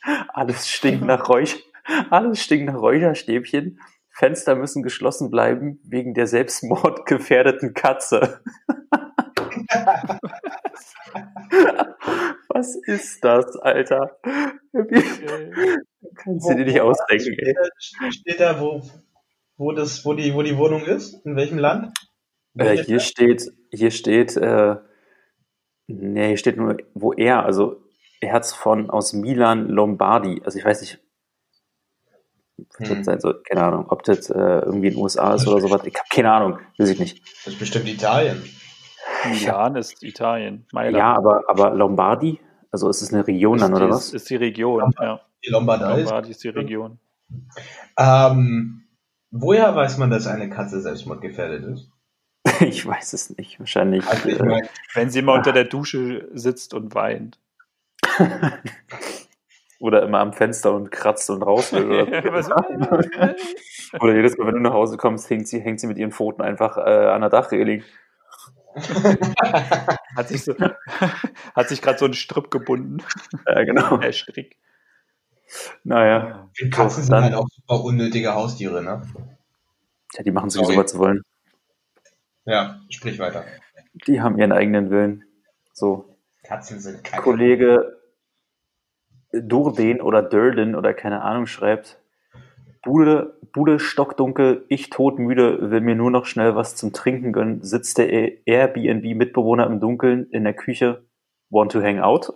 [0.28, 1.64] Alles stinkt nach Räuch,
[2.10, 3.80] alles stinkt nach Räucherstäbchen.
[4.10, 8.40] Fenster müssen geschlossen bleiben wegen der selbstmordgefährdeten Katze.
[12.48, 14.18] Was ist das, Alter?
[16.16, 17.54] Kannst du dir nicht ausdenken, ey.
[18.10, 18.82] Steht da, wo,
[19.56, 21.24] wo, das, wo, die, wo die Wohnung ist?
[21.24, 21.92] In welchem Land?
[22.58, 24.76] Äh, hier, steht, hier steht, äh,
[25.86, 27.82] nee, hier steht nur, wo er, also
[28.20, 30.40] er es von aus Milan Lombardi.
[30.44, 30.98] Also ich weiß nicht,
[32.78, 33.04] hm.
[33.04, 35.82] sein so, keine Ahnung, ob das äh, irgendwie in den USA ist oder sowas.
[35.84, 37.22] Ich habe keine Ahnung, weiß ich nicht.
[37.44, 38.42] Das ist bestimmt Italien.
[39.28, 40.66] Milan ist Italien.
[40.72, 40.96] Mailand.
[40.96, 42.40] Ja, aber, aber Lombardi,
[42.70, 44.12] also ist es eine Region dann, oder was?
[44.12, 45.20] Ist die Region, ja.
[45.44, 46.98] Die Lombardei Lombardi ist die Region.
[47.98, 48.84] Ähm,
[49.30, 51.90] woher weiß man, dass eine Katze selbstmordgefährdet ist?
[52.60, 54.06] ich weiß es nicht, wahrscheinlich.
[54.06, 57.38] Also ich mein, wenn sie immer unter der Dusche sitzt und weint.
[59.78, 61.90] oder immer am Fenster und kratzt und raus will.
[61.90, 62.06] Oder,
[64.00, 66.42] oder jedes Mal, wenn du nach Hause kommst, hängt sie, hängt sie mit ihren Pfoten
[66.42, 67.82] einfach äh, an der Dachreling
[70.16, 70.54] hat sich, so,
[71.54, 72.98] hat sich gerade so ein Stripp gebunden.
[73.46, 73.96] Ja, genau.
[73.98, 74.56] Der Strick.
[75.84, 76.50] Naja.
[76.70, 79.02] Katzen so, sind halt auch super unnötige Haustiere, ne?
[80.12, 81.22] Ja, die machen sowieso, was sie wollen.
[82.44, 83.44] Ja, sprich weiter.
[84.06, 85.24] Die haben ihren eigenen Willen.
[85.72, 86.16] So.
[86.44, 87.22] Katzen sind keine.
[87.22, 87.96] Kollege
[89.32, 92.00] Durden oder Durden oder keine Ahnung schreibt,
[92.86, 97.98] Bude, Bude stockdunkel, ich todmüde, will mir nur noch schnell was zum Trinken gönnen, sitzt
[97.98, 98.08] der
[98.46, 101.04] Airbnb-Mitbewohner im Dunkeln in der Küche,
[101.50, 102.32] want to hang out?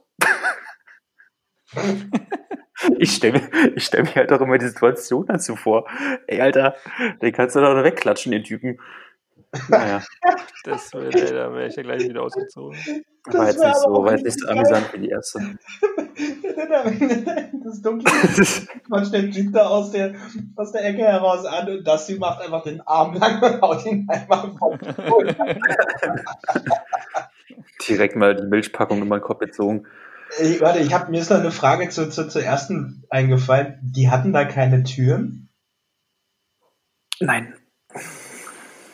[2.99, 5.89] ich stelle mir, ich stell mir halt auch immer die Situation dazu vor.
[6.27, 6.75] Ey, Alter,
[7.23, 8.81] den kannst du doch noch wegklatschen, den Typen.
[9.69, 10.03] Naja.
[10.63, 12.79] Das wär, da wäre ich ja gleich wieder ausgezogen.
[13.25, 15.39] Das war jetzt nicht so, war jetzt nicht so amüsant wie die erste.
[17.65, 18.13] das dunkle
[18.87, 20.17] quatscht der Typ da aus der,
[20.57, 23.87] aus der Ecke heraus an und das sie macht einfach den Arm lang und haut
[23.87, 24.79] ihn einfach vom
[27.89, 29.87] Direkt mal die Milchpackung in meinen Kopf gezogen.
[30.43, 33.79] Ich, warte, ich hab, mir ist noch eine Frage zu, zu, zur ersten eingefallen.
[33.83, 35.49] Die hatten da keine Türen?
[37.19, 37.55] Nein.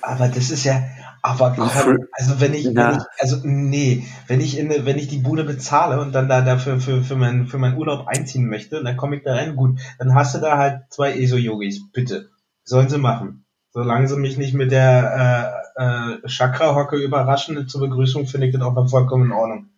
[0.07, 0.85] Aber das ist ja,
[1.21, 5.19] aber kann, also wenn ich, wenn ich, also nee, wenn ich in, wenn ich die
[5.19, 8.97] Bude bezahle und dann da dafür für, für, mein, für meinen Urlaub einziehen möchte, dann
[8.97, 12.29] komme ich da rein, gut, dann hast du da halt zwei ESO-Yogis, bitte.
[12.63, 13.47] Sollen sie machen.
[13.73, 18.63] Solange sie mich nicht mit der äh, äh, Chakra-Hocke überraschen zur Begrüßung, finde ich das
[18.63, 19.71] auch noch vollkommen in Ordnung.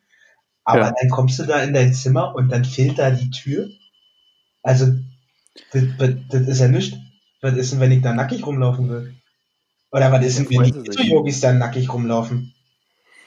[0.65, 0.93] Aber ja.
[1.01, 3.69] dann kommst du da in dein Zimmer und dann fehlt da die Tür.
[4.63, 4.93] Also,
[5.73, 6.99] das, das, das ist ja nichts.
[7.41, 9.15] Was ist denn, wenn ich da nackig rumlaufen will?
[9.91, 12.55] Oder was ist denn, wenn die so Yogis dann nackig rumlaufen?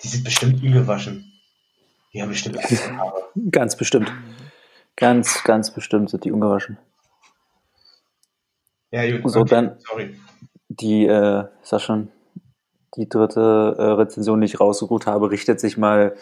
[0.03, 1.31] Die sind bestimmt ungewaschen.
[2.13, 3.23] Die haben bestimmt Haare.
[3.51, 4.11] Ganz bestimmt.
[4.95, 6.77] Ganz, ganz bestimmt sind die ungewaschen.
[8.91, 9.31] Ja, gut.
[9.31, 9.49] So, okay.
[9.49, 10.19] dann Sorry.
[10.67, 12.09] die, äh, ist das schon,
[12.97, 16.15] die dritte äh, Rezension, die ich rausgesucht habe, richtet sich mal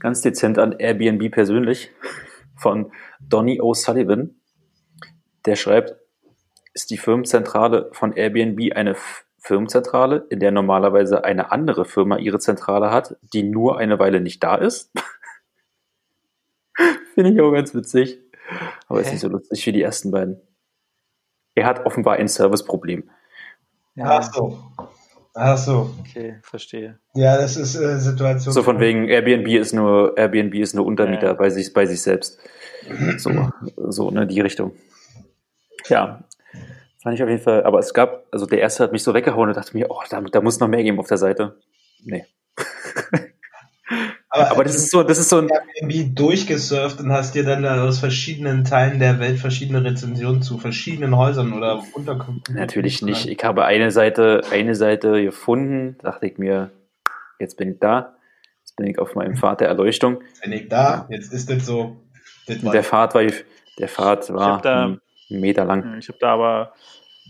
[0.00, 1.92] ganz dezent an Airbnb persönlich
[2.56, 2.90] von
[3.20, 4.34] Donny O'Sullivan.
[5.46, 5.94] Der schreibt,
[6.74, 8.96] ist die Firmenzentrale von Airbnb eine
[9.46, 14.42] Firmenzentrale, in der normalerweise eine andere Firma ihre Zentrale hat, die nur eine Weile nicht
[14.42, 14.90] da ist.
[17.14, 18.18] Finde ich auch ganz witzig.
[18.88, 20.40] Aber ist nicht so lustig wie die ersten beiden.
[21.54, 23.08] Er hat offenbar ein Serviceproblem.
[23.94, 24.18] Ja.
[24.18, 24.58] Ach so.
[25.34, 25.90] Ach so.
[26.00, 26.98] Okay, verstehe.
[27.14, 28.52] Ja, das ist äh, Situation.
[28.52, 31.32] So von wegen Airbnb ist nur Airbnb ist nur Untermieter ja.
[31.34, 32.38] bei sich bei sich selbst.
[33.18, 34.72] So, so ne die Richtung.
[35.88, 36.24] Ja,
[37.06, 39.48] Fand ich auf jeden Fall, aber es gab, also der erste hat mich so weggehauen
[39.48, 41.56] und dachte mir, oh, da, da muss noch mehr geben auf der Seite.
[42.02, 42.24] Nee.
[44.28, 45.48] Aber, aber das ist so, das ist so ein.
[45.76, 51.16] irgendwie durchgesurft und hast dir dann aus verschiedenen Teilen der Welt verschiedene Rezensionen zu verschiedenen
[51.16, 52.56] Häusern oder Unterkünften.
[52.56, 53.28] Natürlich nicht.
[53.28, 56.72] Ich habe eine Seite, eine Seite gefunden, dachte ich mir,
[57.38, 58.16] jetzt bin ich da.
[58.64, 60.22] Jetzt bin ich auf meinem Pfad der Erleuchtung.
[60.26, 61.98] Jetzt bin ich da, jetzt ist das so.
[62.48, 63.22] Das der Pfad war,
[63.78, 64.40] der Pfad war.
[64.40, 64.98] Ich habe da,
[65.28, 65.98] Meter lang.
[65.98, 66.72] Ich habe da aber,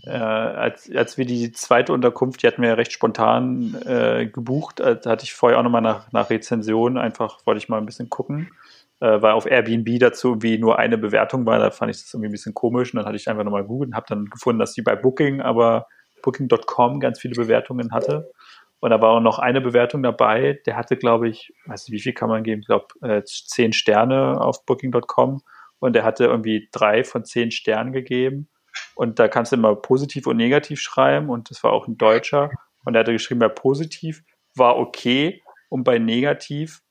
[0.05, 4.79] äh, als, als wir die zweite Unterkunft, die hatten wir ja recht spontan äh, gebucht,
[4.79, 7.85] äh, da hatte ich vorher auch nochmal nach, nach Rezensionen, einfach wollte ich mal ein
[7.85, 8.51] bisschen gucken,
[8.99, 12.29] äh, weil auf Airbnb dazu wie nur eine Bewertung war, da fand ich das irgendwie
[12.29, 14.73] ein bisschen komisch und dann hatte ich einfach nochmal gegoogelt und habe dann gefunden, dass
[14.73, 15.87] die bei Booking, aber
[16.21, 18.31] Booking.com ganz viele Bewertungen hatte.
[18.79, 22.01] Und da war auch noch eine Bewertung dabei, der hatte, glaube ich, weiß nicht, wie
[22.01, 25.41] viel kann man geben, ich glaube, äh, zehn Sterne auf Booking.com
[25.79, 28.49] und der hatte irgendwie drei von zehn Sternen gegeben.
[28.95, 32.51] Und da kannst du immer positiv und negativ schreiben und das war auch ein Deutscher.
[32.85, 34.23] Und er hatte geschrieben, bei positiv
[34.55, 36.81] war okay und bei negativ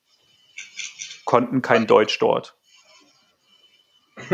[1.25, 2.57] konnten kein Deutsch dort.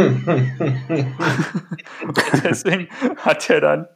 [2.43, 2.87] deswegen
[3.17, 3.87] hat er dann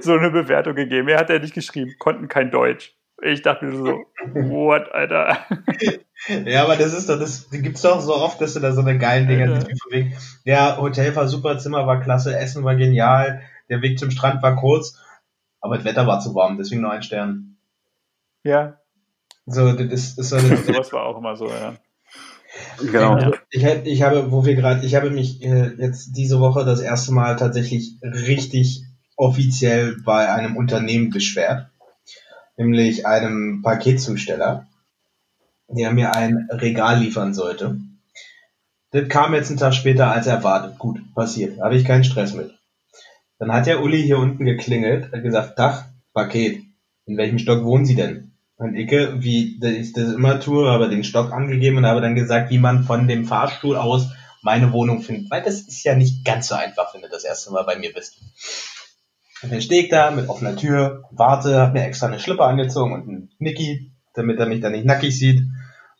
[0.00, 1.08] so eine Bewertung gegeben.
[1.08, 2.95] Er hat ja nicht geschrieben, konnten kein Deutsch.
[3.22, 4.04] Ich dachte mir so,
[4.34, 5.38] what, Alter.
[6.44, 8.98] Ja, aber das ist doch, das gibt's doch so oft, dass du da so eine
[8.98, 9.60] geilen Dinger ja.
[9.60, 10.40] siehst.
[10.44, 14.56] Ja, Hotel war super, Zimmer war klasse, Essen war genial, der Weg zum Strand war
[14.56, 14.98] kurz,
[15.60, 17.58] aber das Wetter war zu warm, deswegen nur ein Stern.
[18.44, 18.80] Ja.
[19.44, 21.74] So, das ist so eine, Sowas war auch immer so, ja.
[22.78, 23.14] Genau.
[23.14, 26.80] Also ich, ich habe, wo wir gerade, ich habe mich äh, jetzt diese Woche das
[26.80, 28.84] erste Mal tatsächlich richtig
[29.16, 31.70] offiziell bei einem Unternehmen beschwert,
[32.56, 34.66] nämlich einem Paketzusteller,
[35.68, 37.78] der mir ein Regal liefern sollte.
[38.92, 40.78] Das kam jetzt einen Tag später als erwartet.
[40.78, 41.60] Gut, passiert.
[41.60, 42.52] Habe ich keinen Stress mit.
[43.38, 45.84] Dann hat der Uli hier unten geklingelt, hat gesagt, Dach,
[46.14, 46.62] Paket.
[47.04, 48.32] In welchem Stock wohnen Sie denn?
[48.56, 52.50] Und ich, wie ich das immer tue, habe den Stock angegeben und habe dann gesagt,
[52.50, 54.08] wie man von dem Fahrstuhl aus
[54.42, 55.30] meine Wohnung findet.
[55.30, 57.92] Weil das ist ja nicht ganz so einfach, wenn du das erste Mal bei mir
[57.92, 58.18] bist.
[59.42, 62.92] Und dann stehe ich da mit offener Tür, warte, habe mir extra eine Schlippe angezogen
[62.92, 65.42] und einen Nicky, damit er mich dann nicht nackig sieht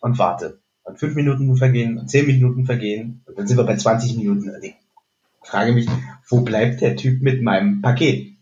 [0.01, 0.61] und warte.
[0.84, 4.49] Und fünf Minuten vergehen und zehn Minuten vergehen und dann sind wir bei 20 Minuten.
[4.49, 4.74] Und ich
[5.43, 5.87] frage mich,
[6.28, 8.37] wo bleibt der Typ mit meinem Paket?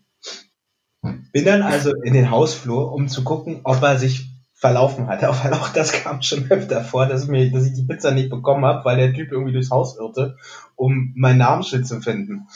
[1.31, 5.21] Bin dann also in den Hausflur, um zu gucken, ob er sich verlaufen hat.
[5.21, 8.65] Weil auch das kam schon öfter vor, dass, mir, dass ich die Pizza nicht bekommen
[8.65, 10.37] habe, weil der Typ irgendwie durchs Haus irrte,
[10.75, 12.47] um mein Namensschild zu finden.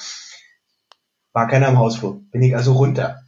[1.33, 2.21] War keiner im Hausflur.
[2.31, 3.21] Bin ich also runter.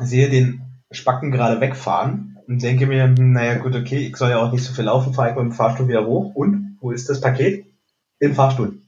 [0.00, 4.38] Sehe den Spacken gerade wegfahren und denke mir, hm, naja gut, okay, ich soll ja
[4.38, 6.34] auch nicht so viel laufen, fahre ich mit dem Fahrstuhl wieder hoch.
[6.34, 7.66] Und, wo ist das Paket?
[8.20, 8.80] Im Fahrstuhl.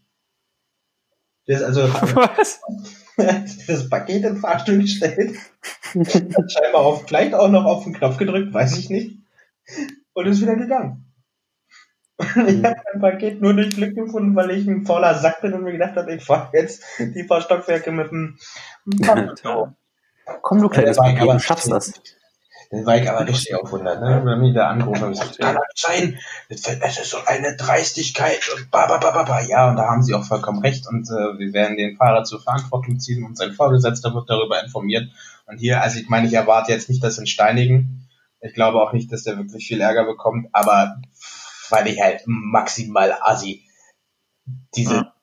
[1.46, 1.82] Das ist also
[2.14, 2.60] Was?
[3.66, 5.36] das Paket im Fahrstuhl gestellt.
[5.92, 9.18] Scheinbar auf, vielleicht auch noch auf den Knopf gedrückt, weiß ich nicht.
[10.12, 11.05] Und ist wieder gegangen.
[12.18, 15.64] ich habe mein Paket nur durch Glück gefunden, weil ich ein fauler Sack bin und
[15.64, 18.38] mir gedacht habe, ich fahre jetzt die paar Stockwerke mit dem
[19.02, 19.42] Paket.
[20.42, 21.92] Komm, du kleines Paket, du schaffst das.
[22.70, 24.22] Dann war ich aber richtig auf 100, ne?
[24.24, 26.18] Wenn mich da angerufen haben, gesagt, kann das sein?
[26.48, 29.40] Das ist so eine Dreistigkeit und ba, ba, ba, ba, ba.
[29.42, 32.42] Ja, und da haben sie auch vollkommen recht und äh, wir werden den Fahrer zur
[32.42, 35.08] Verantwortung ziehen und sein Vorgesetzter wird darüber informiert.
[35.46, 38.08] Und hier, also ich meine, ich erwarte jetzt nicht das in Steinigen.
[38.40, 41.00] Ich glaube auch nicht, dass der wirklich viel Ärger bekommt, aber
[41.70, 43.64] weil ich halt maximal assi
[44.76, 45.14] diese, ja.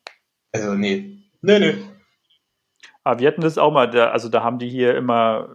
[0.52, 1.76] also nee, nee, nee.
[3.04, 5.50] Aber wir hatten das auch mal, da, also da haben die hier immer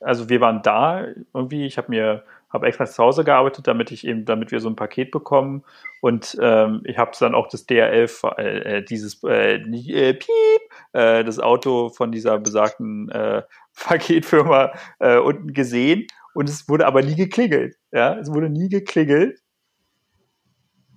[0.00, 4.06] also wir waren da irgendwie, ich habe mir habe extra zu Hause gearbeitet, damit ich
[4.06, 5.64] eben, damit wir so ein Paket bekommen.
[6.00, 8.08] Und ähm, ich habe dann auch das DRL,
[8.38, 10.60] äh, äh, dieses äh, äh, Piep,
[10.92, 13.42] äh, das Auto von dieser besagten äh,
[13.84, 16.06] Paketfirma äh, unten gesehen.
[16.34, 17.76] Und es wurde aber nie geklingelt.
[17.92, 19.40] Ja, es wurde nie geklingelt.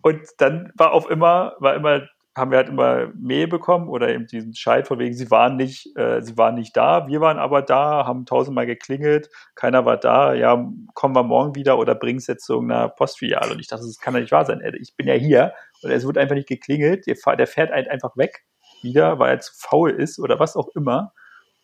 [0.01, 2.01] Und dann war auf immer, war immer
[2.35, 5.95] haben wir halt immer Mail bekommen oder eben diesen Scheit von wegen, sie waren nicht,
[5.97, 10.33] äh, sie waren nicht da, wir waren aber da, haben tausendmal geklingelt, keiner war da,
[10.33, 13.51] ja, kommen wir morgen wieder oder bringen es jetzt zu irgendeiner Postfiliale.
[13.51, 14.61] Und ich dachte, das kann ja nicht wahr sein.
[14.79, 18.15] Ich bin ja hier und es wird einfach nicht geklingelt, der, der fährt halt einfach
[18.15, 18.45] weg
[18.81, 21.11] wieder, weil er zu faul ist oder was auch immer.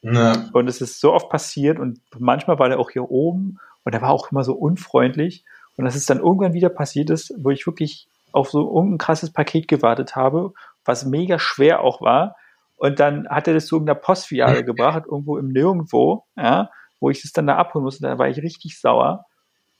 [0.02, 0.50] Ja.
[0.52, 4.02] Und es ist so oft passiert und manchmal war der auch hier oben und er
[4.02, 5.46] war auch immer so unfreundlich.
[5.78, 9.34] Und dass es dann irgendwann wieder passiert ist, wo ich wirklich auf so irgendein krasses
[9.34, 10.54] Paket gewartet habe,
[10.86, 12.36] was mega schwer auch war.
[12.76, 16.70] Und dann hat er das zu irgendeiner Postfiliale gebracht, irgendwo im Nirgendwo, ja,
[17.00, 18.08] wo ich das dann da abholen musste.
[18.08, 19.26] Da war ich richtig sauer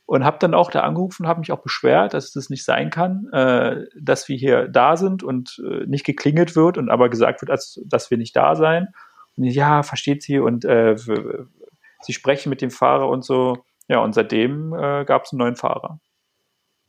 [0.08, 3.28] und habe dann auch da angerufen, habe mich auch beschwert, dass das nicht sein kann,
[3.32, 7.50] äh, dass wir hier da sind und äh, nicht geklingelt wird und aber gesagt wird,
[7.50, 8.88] als, dass wir nicht da seien.
[9.36, 13.58] Und ja, versteht sie und äh, sie sprechen mit dem Fahrer und so.
[13.86, 16.00] Ja, und seitdem äh, gab es einen neuen Fahrer.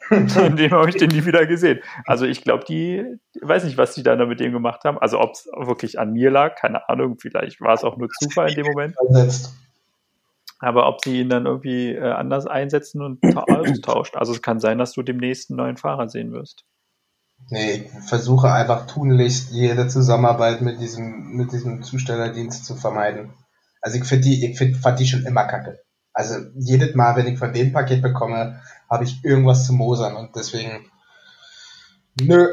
[0.27, 1.79] Von dem habe ich den nie wieder gesehen.
[2.05, 3.03] Also ich glaube, die,
[3.41, 4.97] weiß nicht, was die da mit dem gemacht haben.
[4.97, 7.17] Also ob es wirklich an mir lag, keine Ahnung.
[7.19, 8.95] Vielleicht war es auch nur Zufall in dem Moment.
[10.59, 14.15] Aber ob sie ihn dann irgendwie äh, anders einsetzen und austauscht.
[14.17, 16.65] Also es kann sein, dass du demnächst einen neuen Fahrer sehen wirst.
[17.49, 23.33] Nee, ich versuche einfach tunlichst jede Zusammenarbeit mit diesem, mit diesem Zustellerdienst zu vermeiden.
[23.81, 25.79] Also ich finde die, ich find, fand die schon immer kacke.
[26.13, 28.59] Also jedes Mal, wenn ich von dem Paket bekomme,
[28.89, 30.89] habe ich irgendwas zu mosern und deswegen,
[32.19, 32.47] nö.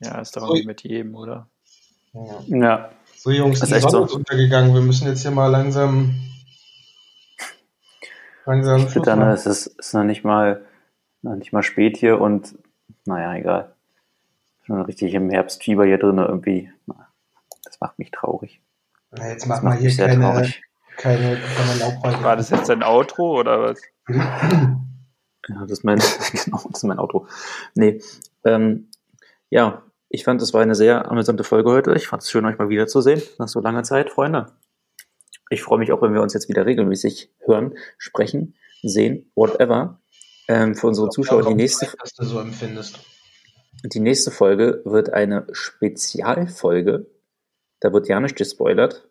[0.00, 1.48] Ja, ist doch irgendwie so, mit jedem, oder?
[2.12, 2.40] Ja.
[2.46, 2.90] ja.
[3.16, 4.04] So Jungs, die Sonne so.
[4.04, 4.74] ist untergegangen.
[4.74, 6.14] Wir müssen jetzt hier mal langsam,
[8.44, 9.28] langsam Schluss machen.
[9.28, 10.64] Es ist, ist noch nicht mal,
[11.22, 12.58] noch nicht mal spät hier und
[13.06, 13.74] naja, egal.
[14.64, 16.70] Schon richtig im Herbstfieber hier drin irgendwie.
[17.64, 18.60] Das macht mich traurig.
[19.10, 20.62] Na, jetzt mach mal hier keine, traurig.
[20.96, 22.22] keine, keine Laubwald.
[22.22, 23.80] War das jetzt ein Outro oder was?
[24.08, 24.80] Ja,
[25.48, 25.98] das ist mein,
[26.44, 27.26] genau, das ist mein Outro.
[27.74, 28.00] Nee,
[28.44, 28.90] ähm,
[29.50, 31.94] ja, ich fand, es war eine sehr amüsante Folge heute.
[31.94, 34.52] Ich fand es schön, euch mal wiederzusehen nach so langer Zeit, Freunde.
[35.50, 40.00] Ich freue mich auch, wenn wir uns jetzt wieder regelmäßig hören, sprechen, sehen, whatever
[40.48, 43.00] ähm, für unsere Zuschauer die nächste, was du so empfindest.
[43.84, 47.06] die nächste Folge wird eine Spezialfolge.
[47.80, 49.08] Da wird ja nicht gespoilert.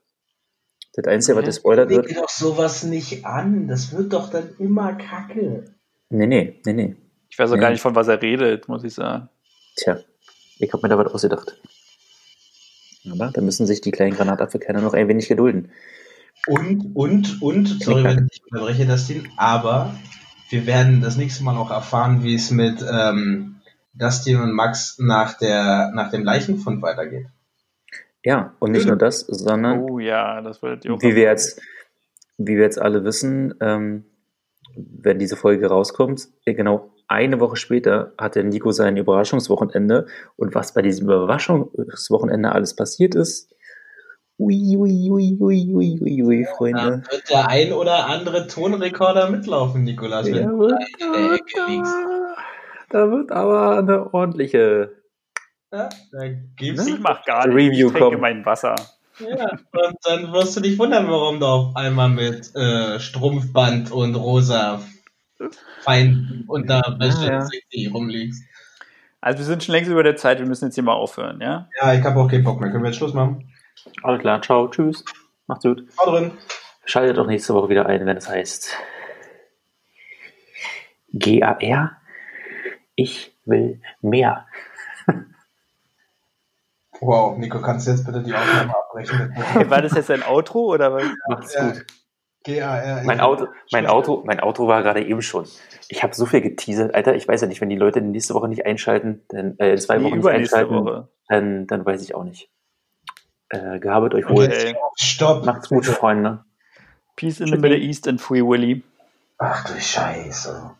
[0.94, 2.08] Das Einzige, was gespoilert wird.
[2.08, 3.68] Leg doch sowas nicht an.
[3.68, 5.66] Das wird doch dann immer kacke.
[6.10, 6.96] Nee, nee, nee, nee.
[7.30, 7.62] Ich weiß auch nee.
[7.62, 9.30] gar nicht, von was er redet, muss ich sagen.
[9.76, 9.98] Tja,
[10.60, 11.58] ich habe mir da was ausgedacht.
[13.12, 15.72] Aber da müssen sich die kleinen Granatapfelkerner noch ein wenig gedulden.
[16.48, 19.96] Und, und, und, sorry, wenn ich unterbreche das Ding, aber
[20.50, 23.62] wir werden das nächste Mal auch erfahren, wie es mit ähm,
[23.94, 27.28] Dustin und Max nach, der, nach dem Leichenfund weitergeht.
[28.24, 31.62] Ja, und nicht nur das, sondern oh, ja, das wie, wir jetzt,
[32.38, 34.06] wie wir jetzt alle wissen, ähm,
[34.76, 40.08] wenn diese Folge rauskommt, genau eine Woche später hat der Nico sein Überraschungswochenende
[40.38, 43.54] und was bei diesem Überraschungswochenende alles passiert ist,
[44.40, 47.04] Ui, ui, ui, ui, ui, ui, ui, Freunde.
[47.06, 50.26] Da wird der ein oder andere Tonrekorder mitlaufen, Nikolas.
[50.26, 50.50] Da,
[52.90, 55.03] da, wird aber eine ordentliche.
[55.74, 57.56] Ja, da gibt's ich mach gar nichts.
[57.56, 58.76] Review ich trinke mein Wasser.
[59.20, 64.14] Ja, und dann wirst du dich wundern, warum du auf einmal mit äh, Strumpfband und
[64.14, 64.84] rosa
[65.82, 67.92] Fein unter ja, ja.
[67.92, 68.44] rumliegst.
[69.20, 71.68] Also wir sind schon längst über der Zeit, wir müssen jetzt hier mal aufhören, ja?
[71.82, 72.70] Ja, ich habe auch keinen Bock mehr.
[72.70, 73.52] Können wir jetzt Schluss machen?
[74.04, 75.04] Alles klar, ciao, tschüss.
[75.48, 75.90] Macht's gut.
[75.92, 76.32] Ciao drin.
[76.86, 78.78] Schaltet doch nächste Woche wieder ein, wenn es heißt
[81.14, 81.98] GAR.
[82.96, 84.46] Ich will mehr.
[87.06, 89.36] Wow, Nico, kannst du jetzt bitte die Aufnahme abbrechen?
[89.70, 91.04] War das jetzt ein Outro oder was?
[91.28, 91.70] Macht's ja.
[91.70, 91.86] gut.
[92.46, 93.04] GAR.
[93.04, 95.48] Mein Auto, mein Auto, mein Auto war gerade eben schon.
[95.88, 97.16] Ich habe so viel geteasert, Alter.
[97.16, 100.18] Ich weiß ja nicht, wenn die Leute nächste Woche nicht einschalten, dann äh, zwei Wochen
[100.18, 102.50] nicht einschalten, dann, dann weiß ich auch nicht.
[103.50, 104.46] Äh, gehabet euch wohl.
[104.46, 104.76] Okay.
[104.96, 105.46] Stopp.
[105.46, 106.44] Macht's gut, Freunde.
[107.16, 108.84] Peace in the Middle East and Free Willy.
[109.38, 110.72] Ach du Scheiße.